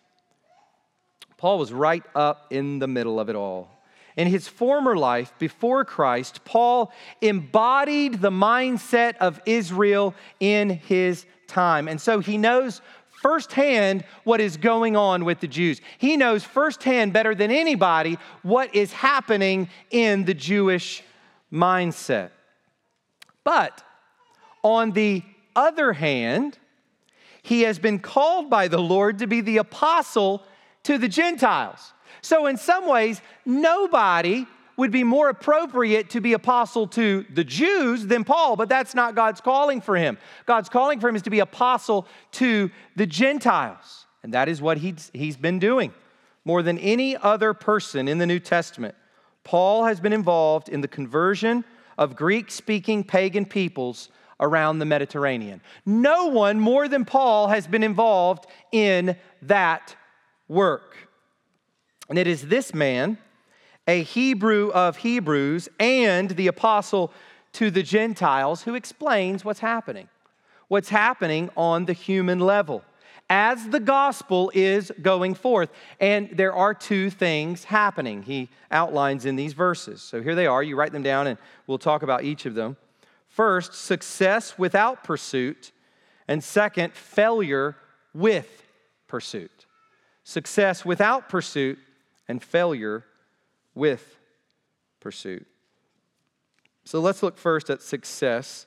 [1.36, 3.70] Paul was right up in the middle of it all.
[4.16, 11.88] In his former life before Christ, Paul embodied the mindset of Israel in his time.
[11.88, 12.82] And so he knows
[13.22, 15.80] firsthand what is going on with the Jews.
[15.98, 21.02] He knows firsthand, better than anybody, what is happening in the Jewish
[21.52, 22.30] mindset.
[23.44, 23.82] But
[24.62, 25.22] on the
[25.56, 26.58] other hand,
[27.42, 30.42] he has been called by the Lord to be the apostle
[30.84, 31.92] to the Gentiles.
[32.22, 38.06] So, in some ways, nobody would be more appropriate to be apostle to the Jews
[38.06, 40.16] than Paul, but that's not God's calling for him.
[40.46, 44.06] God's calling for him is to be apostle to the Gentiles.
[44.22, 45.92] And that is what he's, he's been doing
[46.44, 48.94] more than any other person in the New Testament.
[49.44, 51.64] Paul has been involved in the conversion
[51.98, 54.08] of Greek speaking pagan peoples
[54.40, 55.60] around the Mediterranean.
[55.86, 59.94] No one more than Paul has been involved in that
[60.48, 60.96] work.
[62.08, 63.18] And it is this man,
[63.86, 67.12] a Hebrew of Hebrews and the apostle
[67.54, 70.08] to the Gentiles who explains what's happening,
[70.68, 72.82] what's happening on the human level
[73.30, 75.70] as the gospel is going forth.
[76.00, 80.02] And there are two things happening, he outlines in these verses.
[80.02, 80.62] So here they are.
[80.62, 82.76] You write them down and we'll talk about each of them.
[83.28, 85.72] First, success without pursuit.
[86.28, 87.76] And second, failure
[88.12, 88.64] with
[89.08, 89.66] pursuit.
[90.24, 91.78] Success without pursuit
[92.32, 93.04] and failure
[93.74, 94.18] with
[95.00, 95.46] pursuit.
[96.82, 98.64] So let's look first at success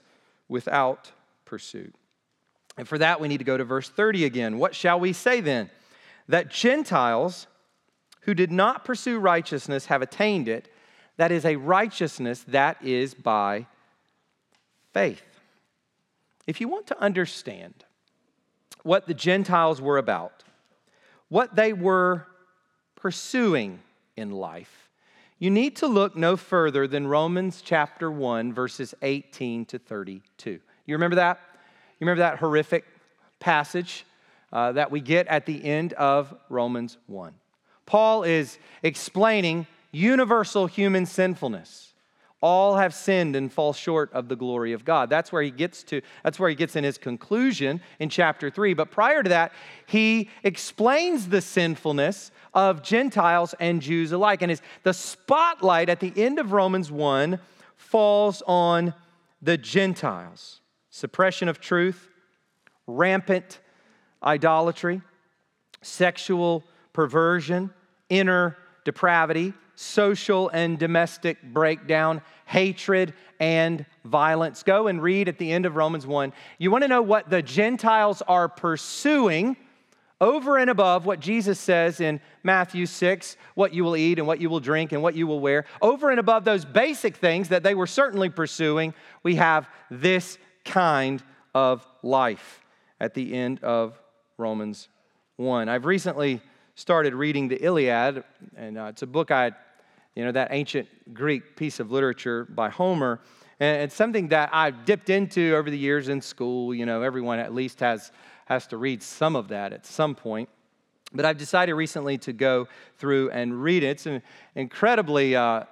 [0.47, 1.11] without
[1.45, 1.95] pursuit.
[2.77, 4.59] And for that, we need to go to verse 30 again.
[4.59, 5.71] What shall we say then?
[6.27, 7.47] That Gentiles
[8.21, 10.71] who did not pursue righteousness have attained it.
[11.17, 13.65] That is a righteousness that is by
[14.93, 15.23] faith.
[16.45, 17.73] If you want to understand
[18.83, 20.43] what the Gentiles were about,
[21.29, 22.27] what they were
[23.05, 23.79] pursuing
[24.17, 24.89] in life,
[25.37, 30.59] you need to look no further than Romans chapter 1, verses 18 to 32.
[30.87, 31.39] You remember that?
[31.99, 32.83] You remember that horrific
[33.39, 34.07] passage
[34.51, 37.35] uh, that we get at the end of Romans 1?
[37.85, 41.93] Paul is explaining universal human sinfulness.
[42.45, 45.09] All have sinned and fall short of the glory of God.
[45.09, 48.75] That's where he gets to, that's where he gets in his conclusion in chapter 3.
[48.75, 49.51] But prior to that,
[49.87, 54.43] he explains the sinfulness of Gentiles and Jews alike.
[54.43, 57.39] And his, the spotlight at the end of Romans 1
[57.77, 58.93] falls on
[59.41, 62.11] the Gentiles suppression of truth,
[62.85, 63.59] rampant
[64.21, 65.01] idolatry,
[65.81, 67.71] sexual perversion,
[68.09, 74.63] inner depravity, social and domestic breakdown, hatred and violence.
[74.63, 76.33] Go and read at the end of Romans 1.
[76.57, 79.57] You want to know what the Gentiles are pursuing
[80.21, 84.39] over and above what Jesus says in Matthew 6 what you will eat and what
[84.39, 85.65] you will drink and what you will wear.
[85.81, 91.21] Over and above those basic things that they were certainly pursuing, we have this kind
[91.53, 92.61] of life
[92.99, 93.99] at the end of
[94.37, 94.87] Romans
[95.35, 95.67] 1.
[95.67, 96.41] I've recently
[96.75, 98.23] started reading the Iliad,
[98.55, 99.51] and uh, it's a book I,
[100.15, 103.19] you know, that ancient Greek piece of literature by Homer.
[103.59, 106.73] And it's something that I've dipped into over the years in school.
[106.73, 108.11] You know, everyone at least has,
[108.45, 110.49] has to read some of that at some point.
[111.13, 113.87] But I've decided recently to go through and read it.
[113.87, 114.21] It's an
[114.55, 115.63] incredibly uh,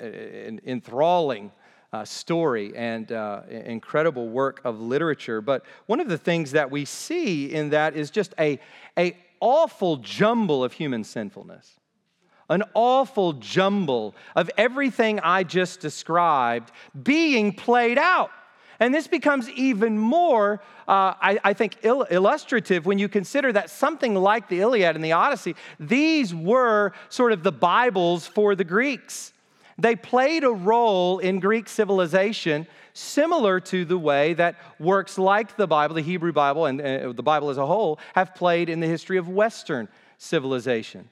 [0.00, 1.52] enthralling
[1.92, 5.40] uh, story and uh, incredible work of literature.
[5.40, 8.60] But one of the things that we see in that is just a,
[8.98, 11.79] a awful jumble of human sinfulness.
[12.50, 18.30] An awful jumble of everything I just described being played out.
[18.80, 23.70] And this becomes even more, uh, I, I, think, il- illustrative when you consider that
[23.70, 28.64] something like the Iliad and the Odyssey, these were sort of the Bibles for the
[28.64, 29.32] Greeks.
[29.78, 35.66] They played a role in Greek civilization similar to the way that works like the
[35.66, 38.86] Bible, the Hebrew Bible, and uh, the Bible as a whole have played in the
[38.86, 41.08] history of Western civilization.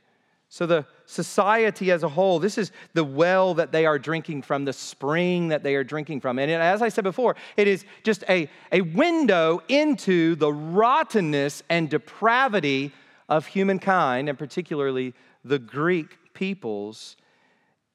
[0.50, 4.64] So, the society as a whole, this is the well that they are drinking from,
[4.64, 6.38] the spring that they are drinking from.
[6.38, 11.90] And as I said before, it is just a, a window into the rottenness and
[11.90, 12.92] depravity
[13.28, 15.12] of humankind, and particularly
[15.44, 17.16] the Greek peoples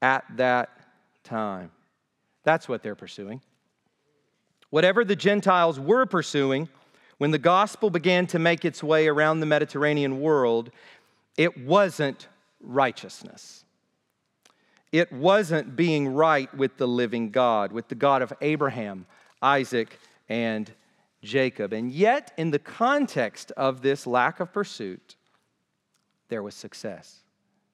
[0.03, 0.69] at that
[1.23, 1.71] time.
[2.43, 3.41] That's what they're pursuing.
[4.69, 6.69] Whatever the Gentiles were pursuing,
[7.17, 10.69] when the gospel began to make its way around the Mediterranean world,
[11.37, 12.27] it wasn't
[12.63, 13.65] righteousness.
[14.91, 19.05] It wasn't being right with the living God, with the God of Abraham,
[19.41, 19.99] Isaac,
[20.29, 20.71] and
[21.21, 21.73] Jacob.
[21.73, 25.15] And yet, in the context of this lack of pursuit,
[26.29, 27.21] there was success.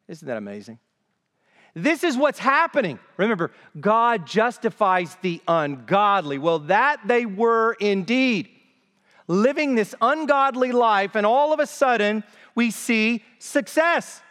[0.08, 0.80] Isn't that amazing?
[1.74, 3.00] This is what's happening.
[3.18, 6.38] Remember, God justifies the ungodly.
[6.38, 8.50] Well, that they were indeed.
[9.28, 12.24] Living this ungodly life, and all of a sudden,
[12.56, 14.22] we see success.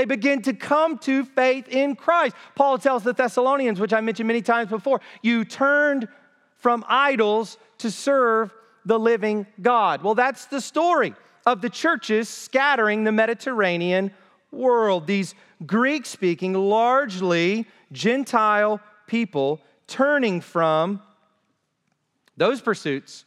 [0.00, 2.34] They begin to come to faith in Christ.
[2.54, 6.08] Paul tells the Thessalonians, which I mentioned many times before, you turned
[6.56, 8.50] from idols to serve
[8.86, 10.00] the living God.
[10.00, 11.14] Well, that's the story
[11.44, 14.10] of the churches scattering the Mediterranean
[14.50, 15.06] world.
[15.06, 15.34] These
[15.66, 21.02] Greek speaking, largely Gentile people turning from
[22.38, 23.26] those pursuits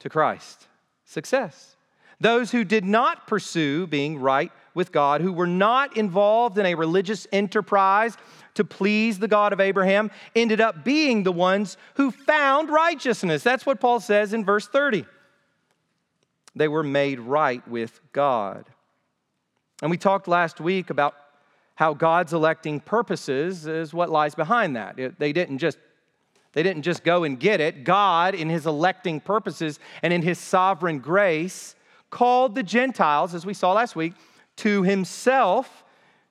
[0.00, 0.66] to Christ.
[1.06, 1.76] Success.
[2.20, 6.74] Those who did not pursue being right with God, who were not involved in a
[6.74, 8.16] religious enterprise
[8.54, 13.42] to please the God of Abraham, ended up being the ones who found righteousness.
[13.42, 15.04] That's what Paul says in verse 30.
[16.56, 18.64] They were made right with God.
[19.80, 21.14] And we talked last week about
[21.76, 24.96] how God's electing purposes is what lies behind that.
[25.18, 25.78] They didn't just
[26.52, 27.84] They didn't just go and get it.
[27.84, 31.76] God, in his electing purposes and in his sovereign grace,
[32.10, 34.14] called the Gentiles, as we saw last week,
[34.58, 35.84] to himself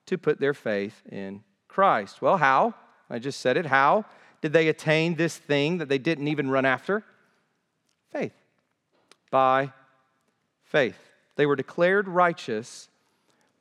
[0.05, 2.21] to put their faith in Christ.
[2.21, 2.73] Well, how?
[3.09, 3.65] I just said it.
[3.65, 4.05] How
[4.41, 7.03] did they attain this thing that they didn't even run after?
[8.11, 8.34] Faith.
[9.32, 9.71] By
[10.63, 10.97] faith.
[11.36, 12.89] They were declared righteous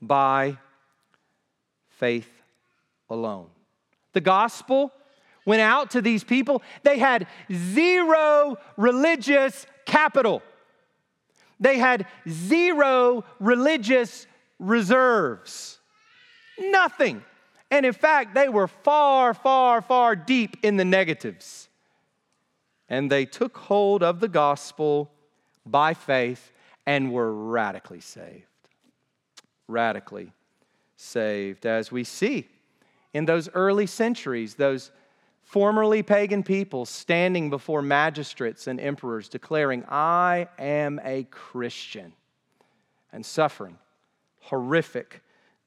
[0.00, 0.58] by
[1.88, 2.30] faith
[3.08, 3.48] alone.
[4.12, 4.92] The gospel
[5.44, 6.62] went out to these people.
[6.82, 10.42] They had zero religious capital,
[11.60, 14.26] they had zero religious
[14.58, 15.78] reserves.
[16.58, 17.22] Nothing.
[17.70, 21.68] And in fact, they were far, far, far deep in the negatives.
[22.88, 25.10] And they took hold of the gospel
[25.64, 26.52] by faith
[26.86, 28.44] and were radically saved.
[29.66, 30.32] Radically
[30.96, 32.48] saved, as we see
[33.12, 34.92] in those early centuries, those
[35.42, 42.12] formerly pagan people standing before magistrates and emperors declaring, I am a Christian,
[43.12, 43.78] and suffering
[44.46, 45.22] horrific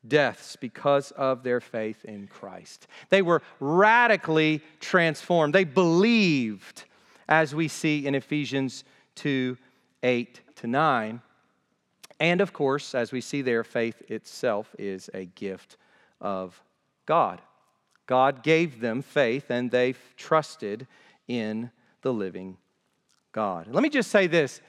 [0.08, 2.88] deaths because of their faith in Christ.
[3.10, 5.54] They were radically transformed.
[5.54, 6.86] They believed,
[7.28, 8.84] as we see in Ephesians
[9.16, 9.58] 2
[10.02, 11.22] 8 to 9.
[12.22, 15.78] And of course, as we see there, faith itself is a gift
[16.22, 16.62] of
[17.06, 17.42] God.
[18.06, 20.88] God gave them faith and they trusted
[21.28, 21.70] in
[22.02, 22.58] the living
[23.32, 23.68] God.
[23.68, 24.62] Let me just say this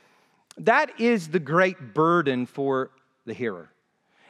[0.59, 2.91] that is the great burden for
[3.25, 3.71] the hearer.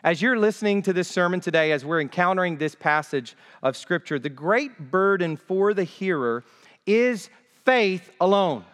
[0.02, 4.30] As you're listening to this sermon today, as we're encountering this passage of Scripture, the
[4.30, 6.42] great burden for the hearer
[6.86, 7.28] is
[7.66, 8.64] faith alone,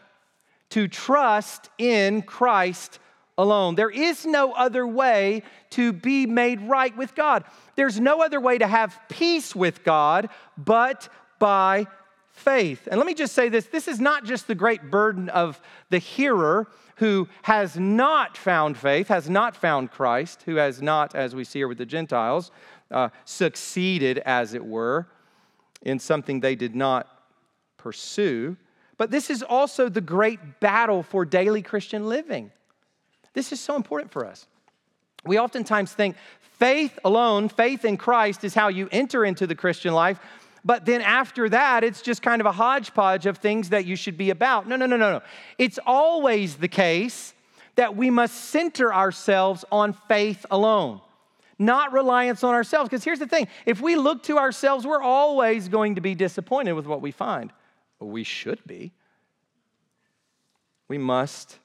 [0.70, 3.00] to trust in Christ
[3.36, 3.74] alone.
[3.74, 7.42] There is no other way to be made right with God.
[7.74, 11.08] There's no other way to have peace with God but
[11.40, 11.88] by
[12.30, 12.86] faith.
[12.88, 15.60] And let me just say this this is not just the great burden of
[15.90, 21.34] the hearer who has not found faith, has not found Christ, who has not, as
[21.34, 22.50] we see here with the Gentiles,
[22.90, 25.06] uh, succeeded, as it were,
[25.82, 27.06] in something they did not
[27.76, 28.56] pursue.
[28.96, 32.50] But this is also the great battle for daily Christian living.
[33.34, 34.46] This is so important for us.
[35.24, 39.92] We oftentimes think faith alone, faith in Christ, is how you enter into the Christian
[39.92, 40.18] life.
[40.66, 44.18] But then after that, it's just kind of a hodgepodge of things that you should
[44.18, 44.66] be about.
[44.66, 45.22] No, no, no, no, no.
[45.58, 47.34] It's always the case
[47.76, 51.00] that we must center ourselves on faith alone,
[51.56, 52.88] not reliance on ourselves.
[52.88, 56.72] Because here's the thing if we look to ourselves, we're always going to be disappointed
[56.72, 57.52] with what we find.
[58.00, 58.92] We should be.
[60.88, 61.60] We must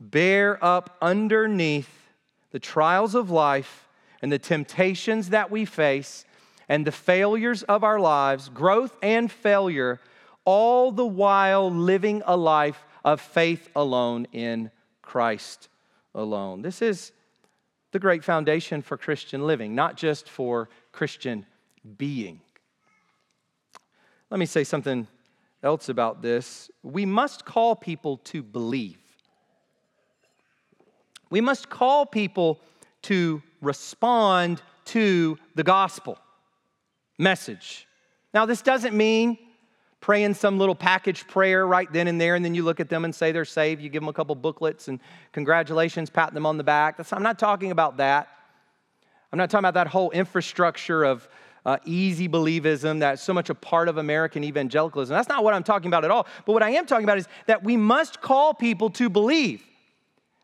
[0.00, 2.08] bear up underneath
[2.50, 3.86] the trials of life
[4.20, 6.24] and the temptations that we face
[6.68, 10.00] and the failures of our lives, growth and failure,
[10.44, 14.70] all the while living a life of faith alone in
[15.02, 15.68] Christ
[16.14, 16.62] alone.
[16.62, 17.12] This is
[17.92, 21.46] the great foundation for Christian living, not just for Christian
[21.96, 22.40] being.
[24.30, 25.06] Let me say something
[25.62, 26.70] else about this.
[26.82, 28.98] We must call people to believe.
[31.30, 32.60] We must call people
[33.02, 36.18] to respond to the gospel
[37.18, 37.86] message.
[38.34, 39.38] Now, this doesn't mean
[40.00, 43.04] praying some little package prayer right then and there, and then you look at them
[43.04, 43.82] and say they're saved.
[43.82, 45.00] You give them a couple booklets and
[45.32, 46.96] congratulations, pat them on the back.
[46.96, 48.28] That's, I'm not talking about that.
[49.32, 51.28] I'm not talking about that whole infrastructure of
[51.64, 55.12] uh, easy believism that's so much a part of American evangelicalism.
[55.12, 56.28] That's not what I'm talking about at all.
[56.44, 59.64] But what I am talking about is that we must call people to believe.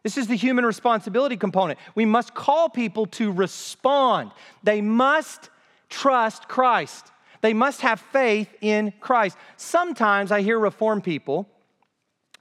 [0.03, 1.79] This is the human responsibility component.
[1.95, 4.33] We must call people to respond.
[4.65, 5.49] They must
[5.93, 7.13] trust Christ.
[7.43, 9.37] They must have faith in Christ.
[9.57, 11.49] Sometimes I hear reform people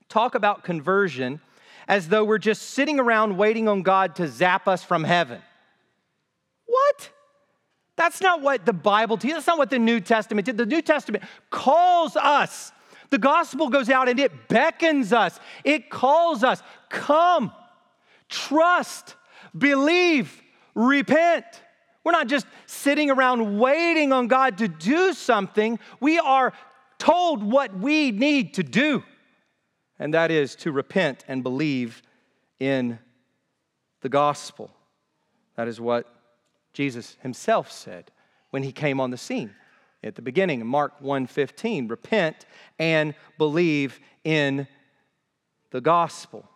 [0.09, 1.41] talk about conversion
[1.87, 5.41] as though we're just sitting around waiting on God to zap us from heaven.
[6.65, 7.09] What?
[7.97, 9.37] That's not what the Bible teaches.
[9.37, 10.57] That's not what the New Testament did.
[10.57, 12.71] The New Testament calls us.
[13.09, 15.39] The gospel goes out and it beckons us.
[15.63, 16.63] It calls us.
[16.89, 17.51] Come,
[18.29, 19.15] trust,
[19.57, 20.41] believe,
[20.73, 21.45] repent.
[22.03, 25.79] We're not just sitting around waiting on God to do something.
[25.99, 26.53] We are
[26.97, 29.03] told what we need to do,
[29.99, 32.01] and that is to repent and believe
[32.59, 32.99] in
[34.01, 34.71] the gospel.
[35.55, 36.07] That is what
[36.73, 38.11] Jesus himself said
[38.49, 39.53] when he came on the scene
[40.03, 42.45] at the beginning Mark 1:15 repent
[42.79, 44.67] and believe in
[45.71, 46.49] the gospel.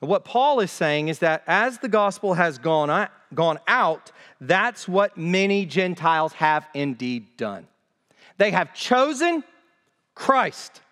[0.00, 4.86] And what Paul is saying is that as the gospel has gone, gone out, that's
[4.86, 7.66] what many Gentiles have indeed done.
[8.36, 9.42] They have chosen
[10.14, 10.82] Christ.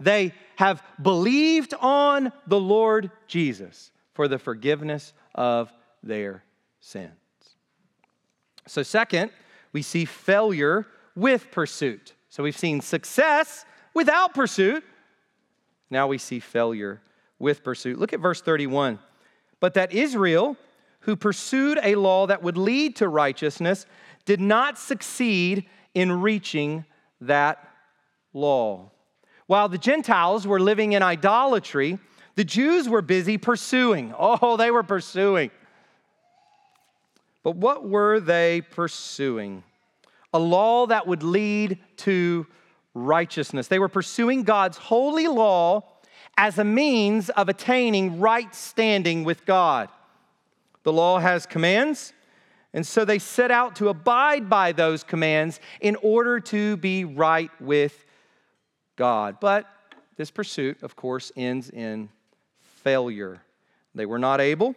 [0.00, 5.70] They have believed on the Lord Jesus for the forgiveness of
[6.02, 6.42] their
[6.80, 7.10] sins.
[8.66, 9.30] So, second,
[9.72, 12.14] we see failure with pursuit.
[12.30, 14.82] So, we've seen success without pursuit.
[15.90, 17.00] Now we see failure
[17.38, 17.98] with pursuit.
[17.98, 18.98] Look at verse 31.
[19.60, 20.56] But that Israel,
[21.00, 23.86] who pursued a law that would lead to righteousness,
[24.24, 26.84] did not succeed in reaching
[27.20, 27.66] that
[28.32, 28.90] law.
[29.46, 31.98] While the Gentiles were living in idolatry,
[32.34, 34.14] the Jews were busy pursuing.
[34.18, 35.50] Oh, they were pursuing.
[37.42, 39.62] But what were they pursuing?
[40.34, 42.46] A law that would lead to
[42.92, 43.68] righteousness.
[43.68, 45.84] They were pursuing God's holy law
[46.36, 49.88] as a means of attaining right standing with God.
[50.82, 52.12] The law has commands,
[52.72, 57.50] and so they set out to abide by those commands in order to be right
[57.60, 58.04] with
[58.96, 59.38] God.
[59.40, 59.66] But
[60.16, 62.08] this pursuit, of course, ends in
[62.60, 63.40] failure.
[63.94, 64.74] They were not able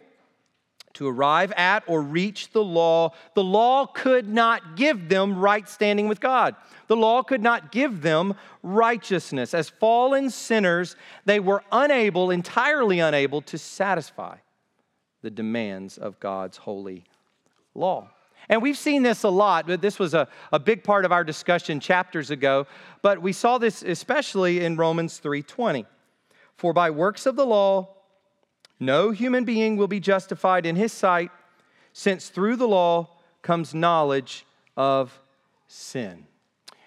[0.94, 3.12] to arrive at or reach the law.
[3.34, 6.56] The law could not give them right standing with God.
[6.88, 9.54] The law could not give them righteousness.
[9.54, 14.36] As fallen sinners, they were unable, entirely unable, to satisfy
[15.22, 17.04] the demands of God's holy
[17.74, 18.08] law.
[18.48, 21.22] And we've seen this a lot, but this was a, a big part of our
[21.22, 22.66] discussion chapters ago.
[23.00, 25.86] But we saw this especially in Romans 3:20.
[26.56, 27.88] For by works of the law,
[28.80, 31.30] no human being will be justified in his sight,
[31.92, 33.08] since through the law
[33.42, 35.20] comes knowledge of
[35.68, 36.26] sin.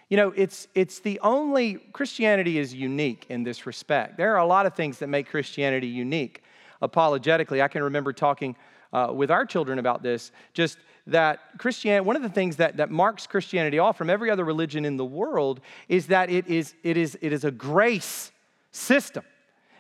[0.10, 4.18] You know, it's, it's the only, Christianity is unique in this respect.
[4.18, 6.44] There are a lot of things that make Christianity unique.
[6.82, 8.56] Apologetically, I can remember talking
[8.92, 10.78] uh, with our children about this, just
[11.08, 14.86] that Christianity, one of the things that, that marks Christianity off from every other religion
[14.86, 18.32] in the world is that it is, it is, it is a grace
[18.72, 19.24] system.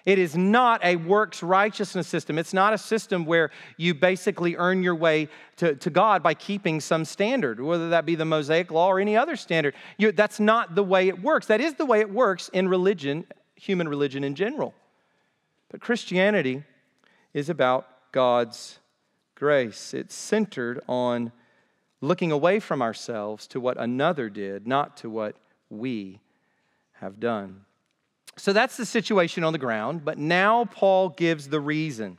[0.05, 2.37] It is not a works righteousness system.
[2.37, 6.81] It's not a system where you basically earn your way to, to God by keeping
[6.81, 9.75] some standard, whether that be the Mosaic law or any other standard.
[9.97, 11.47] You, that's not the way it works.
[11.47, 13.25] That is the way it works in religion,
[13.55, 14.73] human religion in general.
[15.71, 16.63] But Christianity
[17.33, 18.79] is about God's
[19.35, 19.93] grace.
[19.93, 21.31] It's centered on
[22.01, 25.37] looking away from ourselves to what another did, not to what
[25.69, 26.19] we
[26.93, 27.61] have done.
[28.35, 32.17] So that's the situation on the ground, but now Paul gives the reason,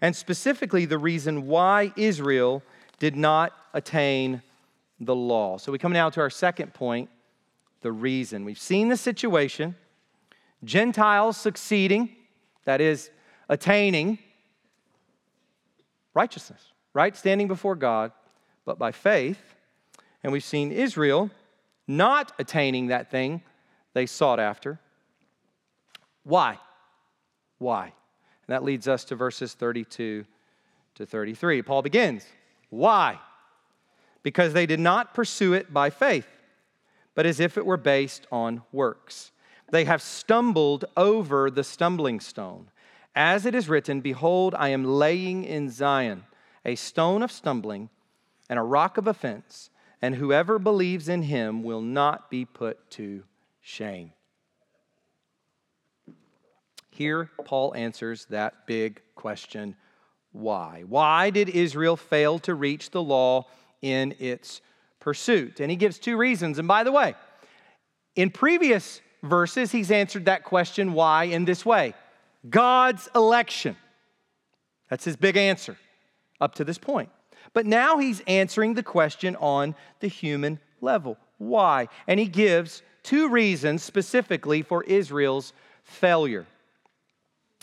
[0.00, 2.62] and specifically the reason why Israel
[2.98, 4.42] did not attain
[4.98, 5.58] the law.
[5.58, 7.10] So we come now to our second point
[7.82, 8.44] the reason.
[8.44, 9.74] We've seen the situation
[10.62, 12.14] Gentiles succeeding,
[12.64, 13.10] that is,
[13.48, 14.18] attaining
[16.12, 16.60] righteousness,
[16.92, 17.16] right?
[17.16, 18.12] Standing before God,
[18.66, 19.40] but by faith.
[20.22, 21.30] And we've seen Israel
[21.86, 23.42] not attaining that thing
[23.94, 24.78] they sought after
[26.24, 26.58] why?
[27.58, 27.84] Why?
[27.84, 27.92] And
[28.48, 30.24] that leads us to verses 32
[30.96, 31.62] to 33.
[31.62, 32.24] Paul begins,
[32.68, 33.18] Why?
[34.22, 36.26] Because they did not pursue it by faith,
[37.14, 39.32] but as if it were based on works.
[39.70, 42.70] They have stumbled over the stumbling stone.
[43.14, 46.24] As it is written, Behold, I am laying in Zion
[46.64, 47.88] a stone of stumbling
[48.48, 49.70] and a rock of offense,
[50.02, 53.22] and whoever believes in him will not be put to
[53.60, 54.12] shame.
[57.00, 59.74] Here, Paul answers that big question
[60.32, 60.84] why?
[60.86, 63.46] Why did Israel fail to reach the law
[63.80, 64.60] in its
[64.98, 65.60] pursuit?
[65.60, 66.58] And he gives two reasons.
[66.58, 67.14] And by the way,
[68.16, 71.94] in previous verses, he's answered that question why in this way
[72.50, 73.78] God's election.
[74.90, 75.78] That's his big answer
[76.38, 77.08] up to this point.
[77.54, 81.16] But now he's answering the question on the human level.
[81.38, 81.88] Why?
[82.06, 86.46] And he gives two reasons specifically for Israel's failure.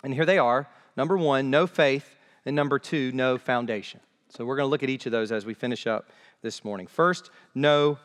[0.04, 4.00] And here they are number one, no faith, and number two, no foundation.
[4.30, 6.10] So we're going to look at each of those as we finish up
[6.42, 6.88] this morning.
[6.88, 7.98] First, no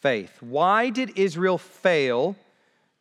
[0.00, 0.32] faith.
[0.40, 2.36] Why did Israel fail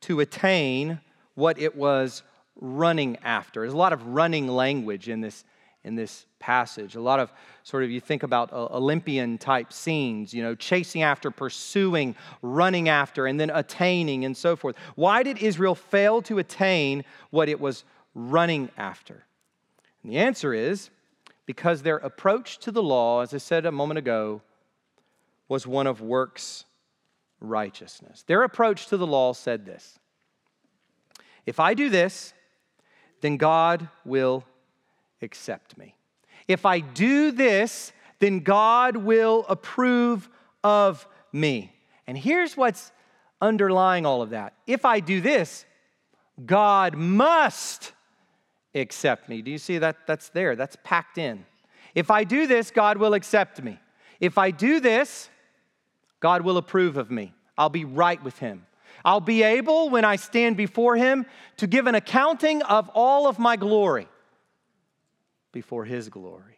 [0.01, 0.99] to attain
[1.35, 2.23] what it was
[2.55, 3.61] running after?
[3.61, 5.43] There's a lot of running language in this,
[5.83, 6.95] in this passage.
[6.95, 7.31] A lot of
[7.63, 12.89] sort of, you think about uh, Olympian type scenes, you know, chasing after, pursuing, running
[12.89, 14.75] after, and then attaining and so forth.
[14.95, 17.83] Why did Israel fail to attain what it was
[18.17, 19.25] running after?
[20.03, 20.89] And the answer is
[21.45, 24.41] because their approach to the law, as I said a moment ago,
[25.47, 26.65] was one of works
[27.39, 28.23] righteousness.
[28.27, 29.99] Their approach to the law said this
[31.45, 32.33] If I do this,
[33.21, 34.43] then God will
[35.21, 35.95] accept me.
[36.47, 40.29] If I do this, then God will approve
[40.63, 41.73] of me.
[42.07, 42.91] And here's what's
[43.41, 44.53] underlying all of that.
[44.65, 45.65] If I do this,
[46.45, 47.93] God must
[48.79, 49.41] accept me.
[49.41, 50.07] Do you see that?
[50.07, 51.45] That's there, that's packed in.
[51.95, 53.79] If I do this, God will accept me.
[54.19, 55.29] If I do this,
[56.19, 57.33] God will approve of me.
[57.57, 58.65] I'll be right with Him.
[59.05, 61.25] I'll be able, when I stand before Him,
[61.57, 64.07] to give an accounting of all of my glory
[65.51, 66.57] before His glory.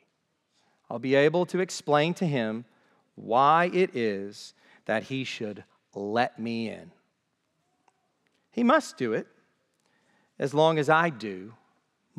[0.89, 2.65] I'll be able to explain to Him
[3.15, 4.53] why it is
[4.85, 5.63] that He should
[5.93, 6.91] let me in.
[8.51, 9.27] He must do it
[10.37, 11.53] as long as I do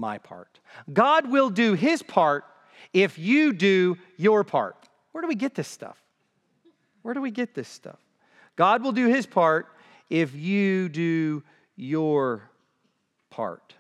[0.01, 0.59] my part.
[0.93, 2.45] God will do His part
[2.93, 4.89] if you do your part.
[5.13, 5.99] Where do we get this stuff?
[7.03, 7.99] Where do we get this stuff?
[8.57, 9.69] God will do his part
[10.09, 11.43] if you do
[11.77, 12.51] your
[13.31, 13.75] part.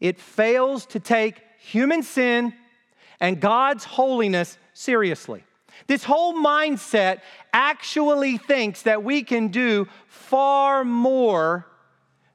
[0.00, 2.54] It fails to take human sin
[3.20, 5.44] and God's holiness seriously.
[5.86, 7.20] This whole mindset
[7.52, 11.66] actually thinks that we can do far more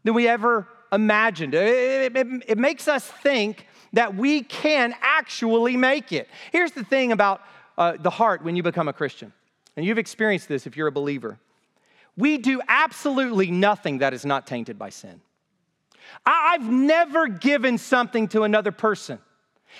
[0.03, 1.53] than we ever imagined.
[1.53, 6.27] It, it, it, makes us think that we can actually make it.
[6.51, 7.41] Here's the thing about
[7.77, 9.33] uh, the heart when you become a Christian,
[9.75, 11.39] and you've experienced this if you're a believer.
[12.15, 15.21] We do absolutely nothing that is not tainted by sin.
[16.25, 19.19] I've never given something to another person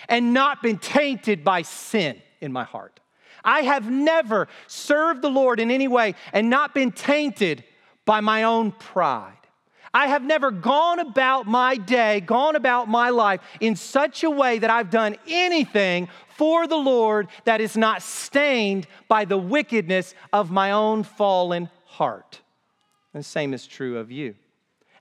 [0.07, 2.99] and not been tainted by sin in my heart.
[3.43, 7.63] I have never served the Lord in any way and not been tainted
[8.05, 9.36] by my own pride.
[9.93, 14.59] I have never gone about my day, gone about my life in such a way
[14.59, 20.51] that I've done anything for the Lord that is not stained by the wickedness of
[20.51, 22.41] my own fallen heart.
[23.13, 24.35] And the same is true of you.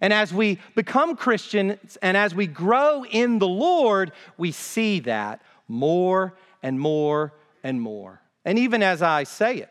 [0.01, 5.43] And as we become Christians and as we grow in the Lord, we see that
[5.69, 7.33] more and more
[7.63, 8.21] and more.
[8.45, 9.71] And even as I say it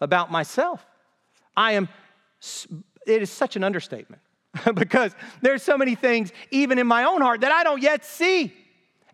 [0.00, 0.84] about myself,
[1.56, 1.88] I am,
[3.08, 4.22] it is such an understatement
[4.74, 8.54] because there's so many things, even in my own heart, that I don't yet see.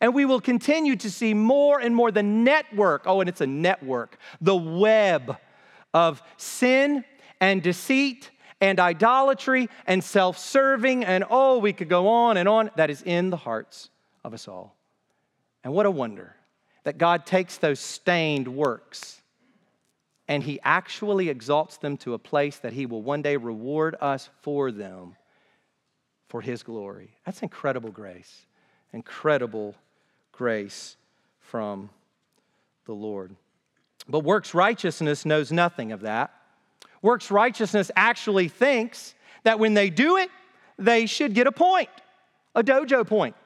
[0.01, 3.47] And we will continue to see more and more the network, oh, and it's a
[3.47, 5.36] network, the web
[5.95, 7.05] of sin
[7.40, 8.30] and deceit
[8.61, 13.03] and idolatry and self serving, and oh, we could go on and on, that is
[13.03, 13.90] in the hearts
[14.24, 14.76] of us all.
[15.62, 16.34] And what a wonder
[16.84, 19.22] that God takes those stained works
[20.29, 24.31] and He actually exalts them to a place that He will one day reward us
[24.43, 25.16] for them
[26.29, 27.11] for His glory.
[27.27, 28.47] That's incredible grace.
[28.93, 29.75] Incredible
[30.33, 30.97] grace
[31.41, 31.91] from
[32.87, 33.35] the Lord.
[34.09, 36.33] But works righteousness knows nothing of that.
[37.03, 39.14] Works righteousness actually thinks
[39.45, 40.31] that when they do it,
[40.79, 41.91] they should get a point,
[42.55, 43.37] a dojo point.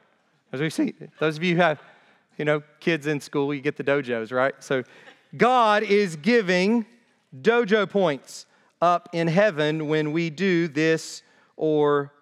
[0.53, 1.81] As we see, those of you who have,
[2.39, 4.55] you know, kids in school, you get the dojos, right?
[4.61, 4.83] So
[5.37, 6.87] God is giving
[7.37, 8.47] dojo points
[8.81, 11.23] up in heaven when we do this
[11.57, 12.13] or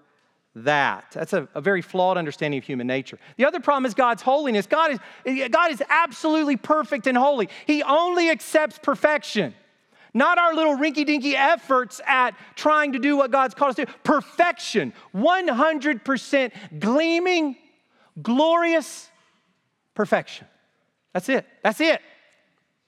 [0.56, 1.08] that.
[1.12, 3.18] That's a, a, very flawed understanding of human nature.
[3.36, 4.66] The other problem is God's holiness.
[4.66, 7.50] God is, God is absolutely perfect and holy.
[7.66, 9.54] He only accepts perfection,
[10.14, 13.84] not our little rinky dinky efforts at trying to do what God's called us to
[13.84, 13.92] do.
[14.02, 17.56] Perfection, 100% gleaming,
[18.22, 19.10] glorious
[19.94, 20.46] perfection.
[21.12, 21.46] That's it.
[21.62, 22.00] That's it.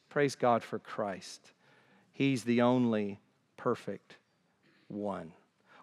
[0.08, 1.52] Praise God for Christ.
[2.12, 3.20] He's the only
[3.56, 4.16] perfect
[4.88, 5.32] one.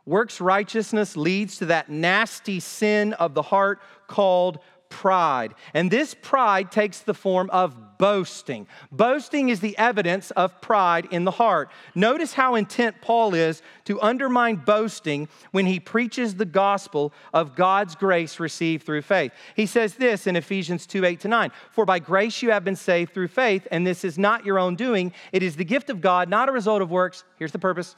[0.05, 4.59] Works righteousness leads to that nasty sin of the heart called
[4.89, 5.53] pride.
[5.73, 8.67] And this pride takes the form of boasting.
[8.91, 11.69] Boasting is the evidence of pride in the heart.
[11.93, 17.95] Notice how intent Paul is to undermine boasting when he preaches the gospel of God's
[17.95, 19.31] grace received through faith.
[19.55, 22.75] He says this in Ephesians 2 8 to 9 For by grace you have been
[22.75, 26.01] saved through faith, and this is not your own doing, it is the gift of
[26.01, 27.23] God, not a result of works.
[27.37, 27.95] Here's the purpose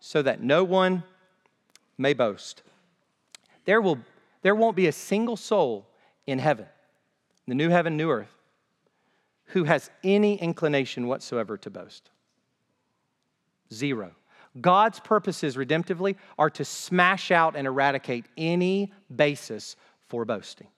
[0.00, 1.02] so that no one
[1.98, 2.62] may boast.
[3.64, 3.98] There, will,
[4.46, 5.88] there won't be a single soul
[6.24, 6.66] in heaven,
[7.48, 8.30] the new heaven, new earth,
[9.46, 12.10] who has any inclination whatsoever to boast.
[13.74, 14.12] Zero.
[14.60, 19.74] God's purposes redemptively are to smash out and eradicate any basis
[20.06, 20.68] for boasting.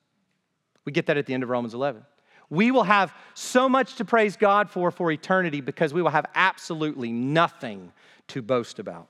[0.86, 2.06] We get that at the end of Romans 11.
[2.48, 6.24] We will have so much to praise God for for eternity because we will have
[6.34, 7.92] absolutely nothing
[8.28, 9.08] to boast about.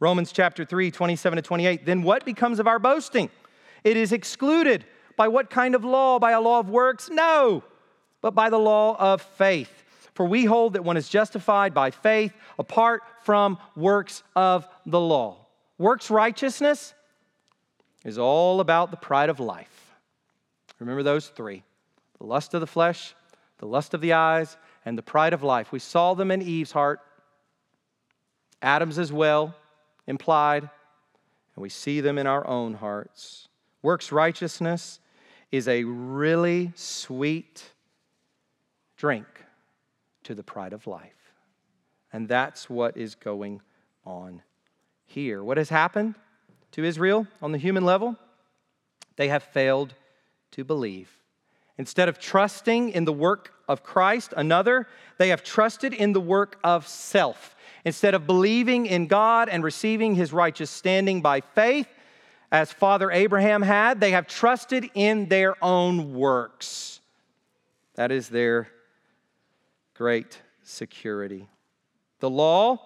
[0.00, 1.86] Romans chapter 3, 27 to 28.
[1.86, 3.30] Then what becomes of our boasting?
[3.84, 4.84] It is excluded.
[5.16, 6.18] By what kind of law?
[6.18, 7.08] By a law of works?
[7.10, 7.62] No,
[8.20, 9.70] but by the law of faith.
[10.14, 15.46] For we hold that one is justified by faith apart from works of the law.
[15.78, 16.94] Works righteousness
[18.04, 19.94] is all about the pride of life.
[20.78, 21.62] Remember those three
[22.18, 23.14] the lust of the flesh,
[23.58, 25.72] the lust of the eyes, and the pride of life.
[25.72, 27.00] We saw them in Eve's heart
[28.62, 29.56] Adam's as well,
[30.06, 33.48] implied, and we see them in our own hearts.
[33.82, 35.00] Works righteousness
[35.50, 37.62] is a really sweet
[38.96, 39.26] drink
[40.24, 41.34] to the pride of life.
[42.12, 43.60] And that's what is going
[44.04, 44.42] on
[45.04, 45.42] here.
[45.42, 46.14] What has happened
[46.72, 48.16] to Israel on the human level?
[49.16, 49.94] They have failed
[50.52, 51.18] to believe.
[51.78, 54.86] Instead of trusting in the work of Christ, another,
[55.18, 57.56] they have trusted in the work of self.
[57.84, 61.88] Instead of believing in God and receiving his righteous standing by faith,
[62.52, 67.00] as Father Abraham had, they have trusted in their own works.
[67.94, 68.68] That is their
[69.94, 71.48] great security.
[72.20, 72.78] The law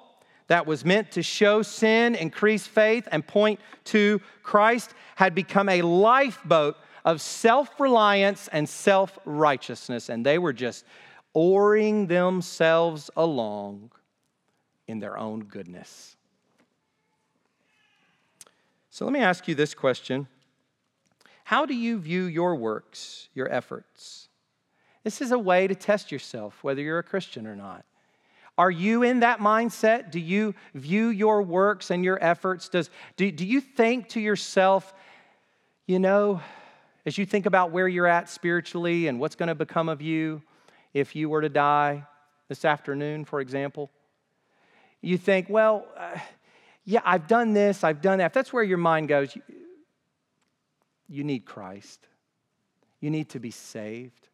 [0.47, 5.83] that was meant to show sin, increase faith, and point to Christ had become a
[5.83, 10.85] lifeboat of self reliance and self righteousness, and they were just
[11.35, 13.91] oaring themselves along
[14.87, 16.16] in their own goodness.
[18.97, 20.27] So let me ask you this question
[21.45, 24.31] How do you view your works, your efforts?
[25.05, 27.85] This is a way to test yourself whether you're a Christian or not.
[28.57, 30.11] Are you in that mindset?
[30.11, 32.71] Do you view your works and your efforts?
[32.71, 32.89] Does,
[33.19, 34.95] do, do you think to yourself,
[35.87, 36.41] you know,
[37.05, 40.41] as you think about where you're at spiritually and what's going to become of you
[40.95, 42.07] if you were to die
[42.49, 43.91] this afternoon, for example,
[45.03, 46.19] you think, well, uh,
[46.87, 48.27] yeah, I've done this, I've done that.
[48.27, 49.43] If that's where your mind goes, you,
[51.09, 52.07] you need Christ.
[53.01, 54.29] You need to be saved.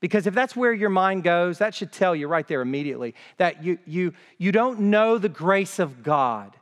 [0.00, 3.64] Because if that's where your mind goes, that should tell you right there immediately that
[3.64, 6.56] you, you, you don't know the grace of God.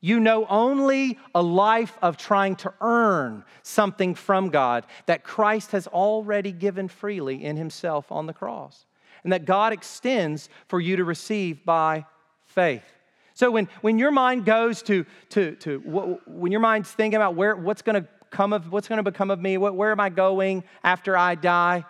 [0.00, 5.86] You know only a life of trying to earn something from God that Christ has
[5.86, 8.84] already given freely in Himself on the cross,
[9.22, 12.04] and that God extends for you to receive by
[12.44, 12.95] faith.
[13.36, 15.78] So when, when your mind goes to, to, to
[16.26, 19.30] when your mind's thinking about where, what's going to come of, what's going to become
[19.30, 21.84] of me, what, where am I going after I die?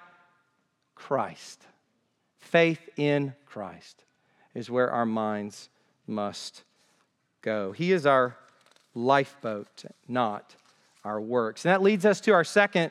[0.97, 1.65] Christ.
[2.39, 4.05] Faith in Christ
[4.57, 5.69] is where our minds
[6.09, 6.65] must
[7.43, 7.71] go.
[7.71, 8.37] He is our
[8.97, 10.57] lifeboat, not
[11.05, 11.65] our works.
[11.65, 12.91] And that leads us to our second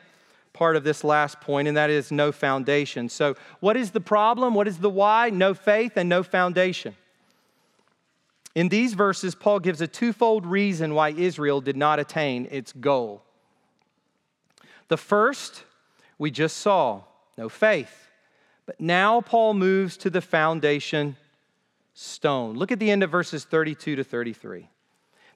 [0.54, 3.10] part of this last point, and that is no foundation.
[3.10, 4.54] So, what is the problem?
[4.54, 5.28] What is the why?
[5.28, 6.96] No faith and no foundation.
[8.56, 13.22] In these verses, Paul gives a twofold reason why Israel did not attain its goal.
[14.88, 15.64] The first,
[16.16, 17.02] we just saw
[17.36, 18.08] no faith.
[18.64, 21.18] But now Paul moves to the foundation
[21.92, 22.56] stone.
[22.56, 24.70] Look at the end of verses 32 to 33.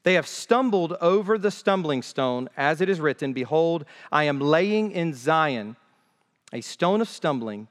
[0.02, 4.92] They have stumbled over the stumbling stone, as it is written Behold, I am laying
[4.92, 5.76] in Zion
[6.54, 7.68] a stone of stumbling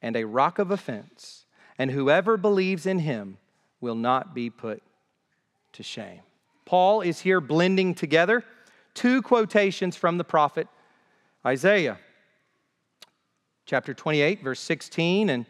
[0.00, 1.44] and a rock of offense,
[1.76, 3.38] and whoever believes in him
[3.80, 4.80] will not be put
[5.72, 6.20] to shame.
[6.64, 8.44] Paul is here blending together
[8.94, 10.68] two quotations from the prophet
[11.44, 11.98] Isaiah.
[13.64, 15.46] Chapter 28, verse 16, and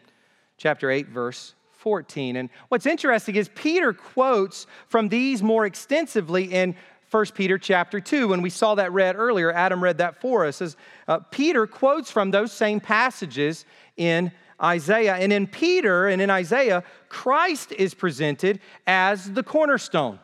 [0.57, 2.37] chapter 8, verse 14.
[2.37, 6.75] And what's interesting is Peter quotes from these more extensively in
[7.11, 8.29] 1 Peter chapter 2.
[8.29, 10.61] When we saw that read earlier, Adam read that for us.
[10.61, 13.65] As, uh, Peter quotes from those same passages
[13.97, 14.31] in
[14.63, 15.15] Isaiah.
[15.15, 20.19] And in Peter and in Isaiah, Christ is presented as the cornerstone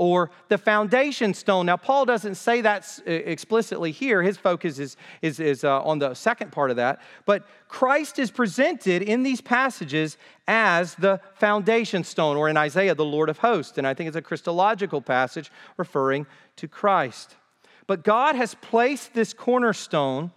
[0.00, 1.66] or the foundation stone.
[1.66, 4.22] Now, Paul doesn't say that explicitly here.
[4.22, 7.02] His focus is, is, is uh, on the second part of that.
[7.26, 10.16] But Christ is presented in these passages
[10.48, 13.76] as the foundation stone, or in Isaiah, the Lord of hosts.
[13.76, 16.26] And I think it's a Christological passage referring
[16.56, 17.36] to Christ.
[17.86, 20.32] But God has placed this cornerstone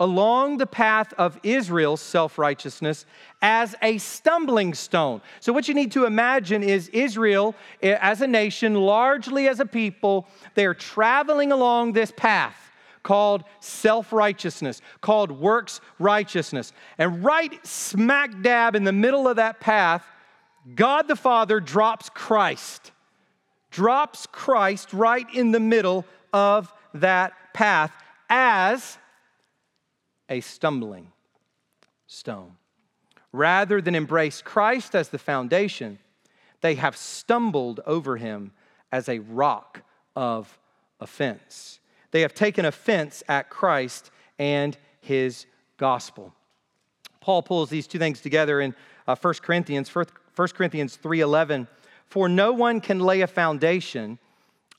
[0.00, 3.04] along the path of Israel's self righteousness
[3.42, 5.20] as a stumbling stone.
[5.40, 9.66] So, what you need to imagine is Israel eh, as a nation, largely as a
[9.66, 12.70] people, they are traveling along this path
[13.02, 16.72] called self righteousness, called works righteousness.
[16.98, 20.04] And right smack dab in the middle of that path,
[20.74, 22.92] God the Father drops Christ,
[23.70, 27.92] drops Christ right in the middle of that path
[28.28, 28.98] as
[30.28, 31.12] a stumbling
[32.06, 32.56] stone.
[33.32, 35.98] Rather than embrace Christ as the foundation,
[36.60, 38.52] they have stumbled over him
[38.90, 39.82] as a rock
[40.16, 40.58] of
[41.00, 41.80] offense.
[42.10, 46.34] They have taken offense at Christ and his gospel.
[47.20, 48.74] Paul pulls these two things together in
[49.06, 50.06] uh, 1 Corinthians, 1
[50.54, 51.68] Corinthians 3:11,
[52.06, 54.18] "For no one can lay a foundation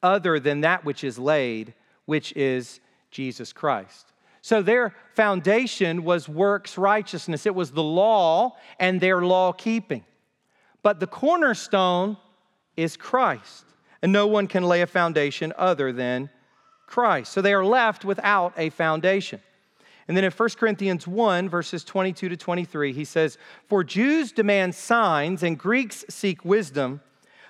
[0.02, 1.74] other than that which is laid,
[2.06, 2.80] which is
[3.12, 4.12] Jesus Christ."
[4.50, 10.04] So their foundation was works righteousness, it was the law and their law keeping.
[10.82, 12.18] But the cornerstone
[12.76, 13.66] is Christ,
[14.02, 16.32] and no one can lay a foundation other than
[16.88, 17.32] Christ.
[17.32, 19.40] So they are left without a foundation.
[20.08, 23.38] And then in 1 Corinthians 1, verses 22 to 23, he says,
[23.68, 27.02] For Jews demand signs and Greeks seek wisdom,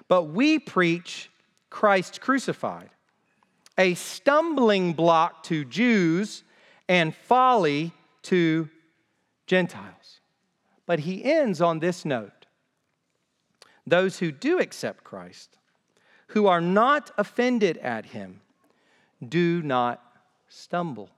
[0.09, 1.31] but we preach
[1.69, 2.89] Christ crucified,
[3.77, 6.43] a stumbling block to Jews
[6.89, 8.67] and folly to
[9.47, 10.19] Gentiles.
[10.87, 12.31] But he ends on this note
[13.87, 15.57] those who do accept Christ,
[16.27, 18.41] who are not offended at him,
[19.27, 19.99] do not
[20.47, 21.09] stumble.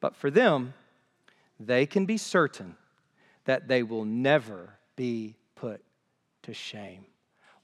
[0.00, 0.74] But for them,
[1.60, 2.76] they can be certain
[3.44, 5.80] that they will never be put
[6.42, 7.04] to shame.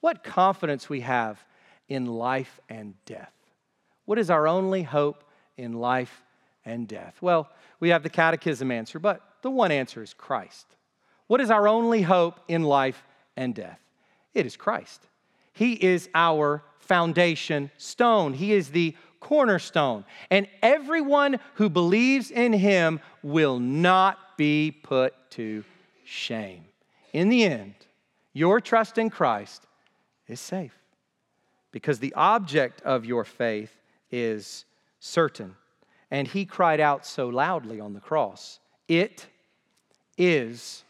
[0.01, 1.45] What confidence we have
[1.89, 3.33] in life and death.
[4.05, 5.25] What is our only hope
[5.57, 6.23] in life
[6.67, 7.17] and death?
[7.23, 7.49] Well,
[7.81, 10.67] we have the catechism answer, but the one answer is Christ.
[11.29, 13.03] What is our only hope in life
[13.37, 13.81] and death?
[14.35, 15.07] It is Christ.
[15.53, 20.05] He is our foundation stone, He is the cornerstone.
[20.31, 25.65] And everyone who believes in Him will not be put to
[26.05, 26.65] shame.
[27.13, 27.75] In the end,
[28.33, 29.67] your trust in Christ
[30.29, 30.79] is safe
[31.73, 34.65] because the object of your faith is
[35.01, 35.57] certain.
[36.11, 39.27] And he cried out so loudly on the cross, It
[40.17, 40.85] is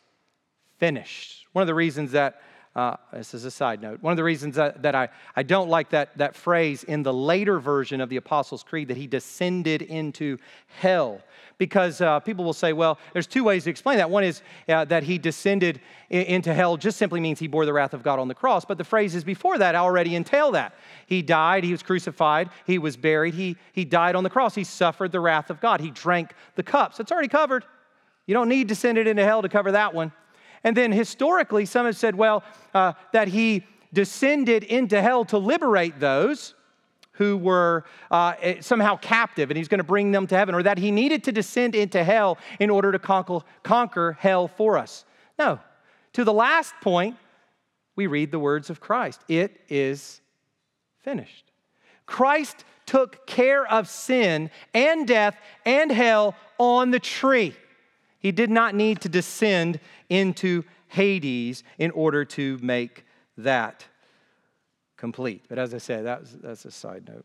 [0.78, 1.46] finished.
[1.52, 2.42] One of the reasons that
[2.76, 4.02] uh, this is a side note.
[4.02, 7.12] One of the reasons that, that I, I don't like that, that phrase in the
[7.12, 10.36] later version of the Apostles' Creed that he descended into
[10.78, 11.22] hell.
[11.56, 14.10] Because uh, people will say, well, there's two ways to explain that.
[14.10, 17.94] One is uh, that he descended into hell just simply means he bore the wrath
[17.94, 18.66] of God on the cross.
[18.66, 20.74] But the phrases before that already entail that.
[21.06, 24.64] He died, he was crucified, he was buried, he, he died on the cross, he
[24.64, 27.00] suffered the wrath of God, he drank the cups.
[27.00, 27.64] It's already covered.
[28.26, 30.12] You don't need descended into hell to cover that one.
[30.66, 32.42] And then historically, some have said, well,
[32.74, 36.56] uh, that he descended into hell to liberate those
[37.12, 40.64] who were uh, eh, somehow captive and he's going to bring them to heaven, or
[40.64, 45.04] that he needed to descend into hell in order to conquer, conquer hell for us.
[45.38, 45.60] No.
[46.14, 47.16] To the last point,
[47.94, 50.20] we read the words of Christ it is
[50.98, 51.52] finished.
[52.06, 57.54] Christ took care of sin and death and hell on the tree.
[58.26, 63.04] He did not need to descend into Hades in order to make
[63.38, 63.84] that
[64.96, 65.44] complete.
[65.48, 67.24] But as I said, that's, that's a side note.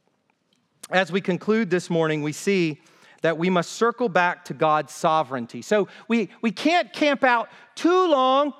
[0.91, 2.81] As we conclude this morning, we see
[3.23, 5.63] that we must circle back to God's sovereignty.
[5.63, 8.53] So we, we can't camp out too long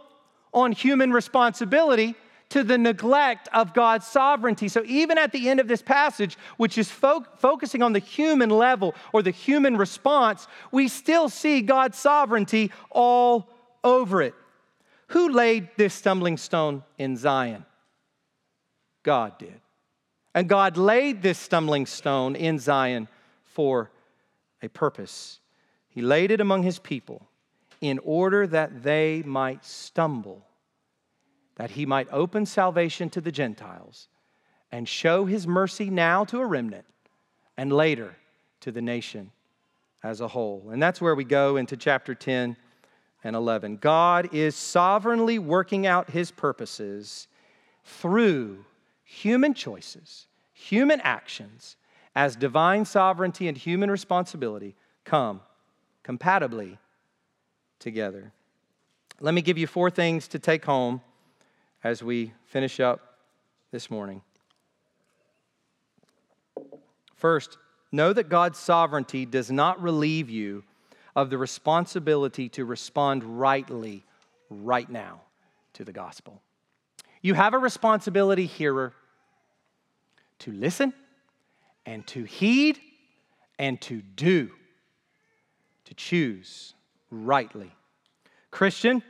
[0.52, 2.16] on human responsibility
[2.52, 4.68] to the neglect of God's sovereignty.
[4.68, 8.50] So, even at the end of this passage, which is fo- focusing on the human
[8.50, 13.50] level or the human response, we still see God's sovereignty all
[13.84, 14.36] over it.
[15.08, 17.66] Who laid this stumbling stone in Zion?
[19.04, 19.60] God did.
[20.34, 23.08] And God laid this stumbling stone in Zion
[23.44, 23.92] for
[24.62, 25.40] a purpose.
[25.90, 27.28] He laid it among his people
[27.82, 30.46] in order that they might stumble,
[31.56, 34.08] that he might open salvation to the Gentiles
[34.72, 36.86] and show his mercy now to a remnant
[37.58, 38.16] and later
[38.62, 39.32] to the nation
[40.04, 40.70] as a whole.
[40.72, 42.56] And that's where we go into chapter 10
[43.24, 43.78] and 11.
[43.78, 47.28] God is sovereignly working out his purposes
[47.84, 48.66] through
[49.04, 51.76] human choices, human actions,
[52.16, 55.42] as divine sovereignty and human responsibility come
[56.04, 56.78] compatibly
[57.80, 58.32] together.
[59.20, 61.02] Let me give you four things to take home
[61.84, 63.18] as we finish up
[63.72, 64.22] this morning.
[67.16, 67.58] First,
[67.92, 70.64] know that God's sovereignty does not relieve you
[71.16, 74.04] of the responsibility to respond rightly
[74.50, 75.22] right now
[75.74, 76.42] to the gospel.
[77.22, 78.94] You have a responsibility, hearer,
[80.40, 80.94] to listen
[81.86, 82.80] and to heed
[83.60, 84.50] and to do,
[85.86, 86.74] to choose
[87.12, 87.72] rightly.
[88.50, 89.04] Christian,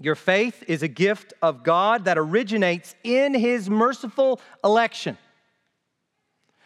[0.00, 5.18] your faith is a gift of God that originates in His merciful election.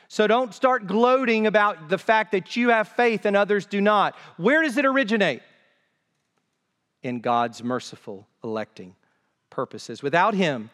[0.07, 4.15] So don't start gloating about the fact that you have faith and others do not.
[4.37, 5.43] Where does it originate?
[7.03, 8.95] In God's merciful electing
[9.51, 10.01] purposes.
[10.01, 10.71] Without Him,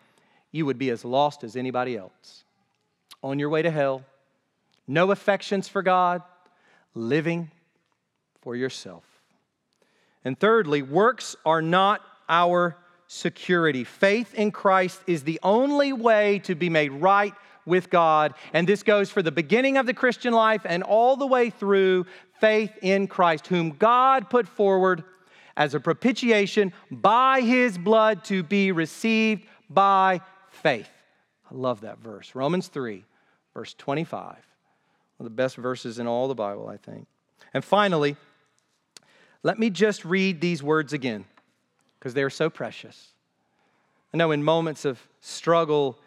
[0.53, 2.45] you would be as lost as anybody else.
[3.23, 4.05] On your way to hell,
[4.87, 6.23] no affections for God,
[6.95, 7.51] living
[8.43, 9.05] for yourself.
[10.25, 12.77] And thirdly, works are not our
[13.07, 13.85] security.
[13.85, 17.35] Faith in Christ is the only way to be made right
[17.67, 18.35] with God.
[18.53, 22.07] And this goes for the beginning of the Christian life and all the way through
[22.41, 25.05] faith in Christ, whom God put forward
[25.57, 30.89] as a propitiation by his blood to be received by faith.
[31.51, 32.35] I love that verse.
[32.35, 33.05] Romans 3,
[33.55, 34.23] verse 25.
[34.23, 34.37] One
[35.19, 37.07] of the best verses in all the Bible, I think.
[37.53, 38.17] And finally,
[39.43, 41.25] let me just read these words again
[42.01, 43.13] because they are so precious.
[44.13, 45.99] I know in moments of struggle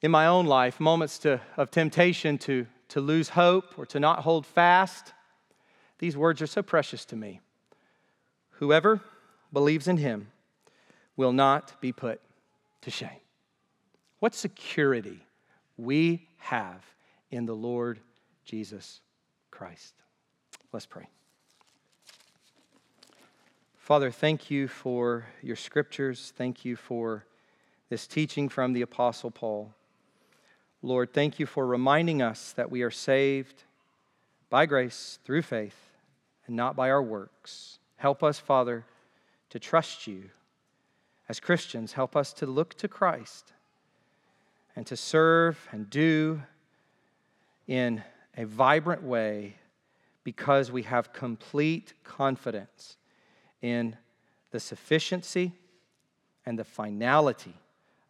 [0.00, 4.20] in my own life, moments to, of temptation to, to lose hope or to not
[4.20, 5.12] hold fast,
[5.98, 7.40] these words are so precious to me.
[8.52, 9.00] Whoever
[9.52, 10.28] believes in him
[11.16, 12.20] will not be put
[12.80, 13.20] to shame.
[14.18, 15.20] What security
[15.76, 16.82] we have
[17.30, 18.00] in the Lord
[18.44, 19.00] Jesus
[19.50, 19.94] Christ.
[20.72, 21.08] Let's pray.
[23.92, 26.32] Father, thank you for your scriptures.
[26.34, 27.26] Thank you for
[27.90, 29.74] this teaching from the Apostle Paul.
[30.80, 33.64] Lord, thank you for reminding us that we are saved
[34.48, 35.76] by grace through faith
[36.46, 37.80] and not by our works.
[37.96, 38.86] Help us, Father,
[39.50, 40.30] to trust you.
[41.28, 43.52] As Christians, help us to look to Christ
[44.74, 46.40] and to serve and do
[47.66, 48.02] in
[48.38, 49.56] a vibrant way
[50.24, 52.96] because we have complete confidence
[53.62, 53.96] in
[54.50, 55.52] the sufficiency
[56.44, 57.54] and the finality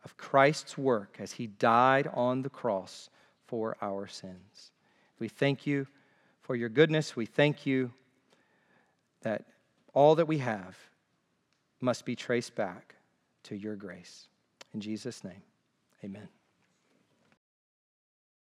[0.05, 3.09] of Christ's work as he died on the cross
[3.46, 4.72] for our sins.
[5.18, 5.86] We thank you
[6.40, 7.14] for your goodness.
[7.14, 7.92] We thank you
[9.20, 9.44] that
[9.94, 10.76] all that we have
[11.80, 12.96] must be traced back
[13.44, 14.26] to your grace.
[14.74, 15.42] In Jesus' name,
[16.03, 16.28] amen.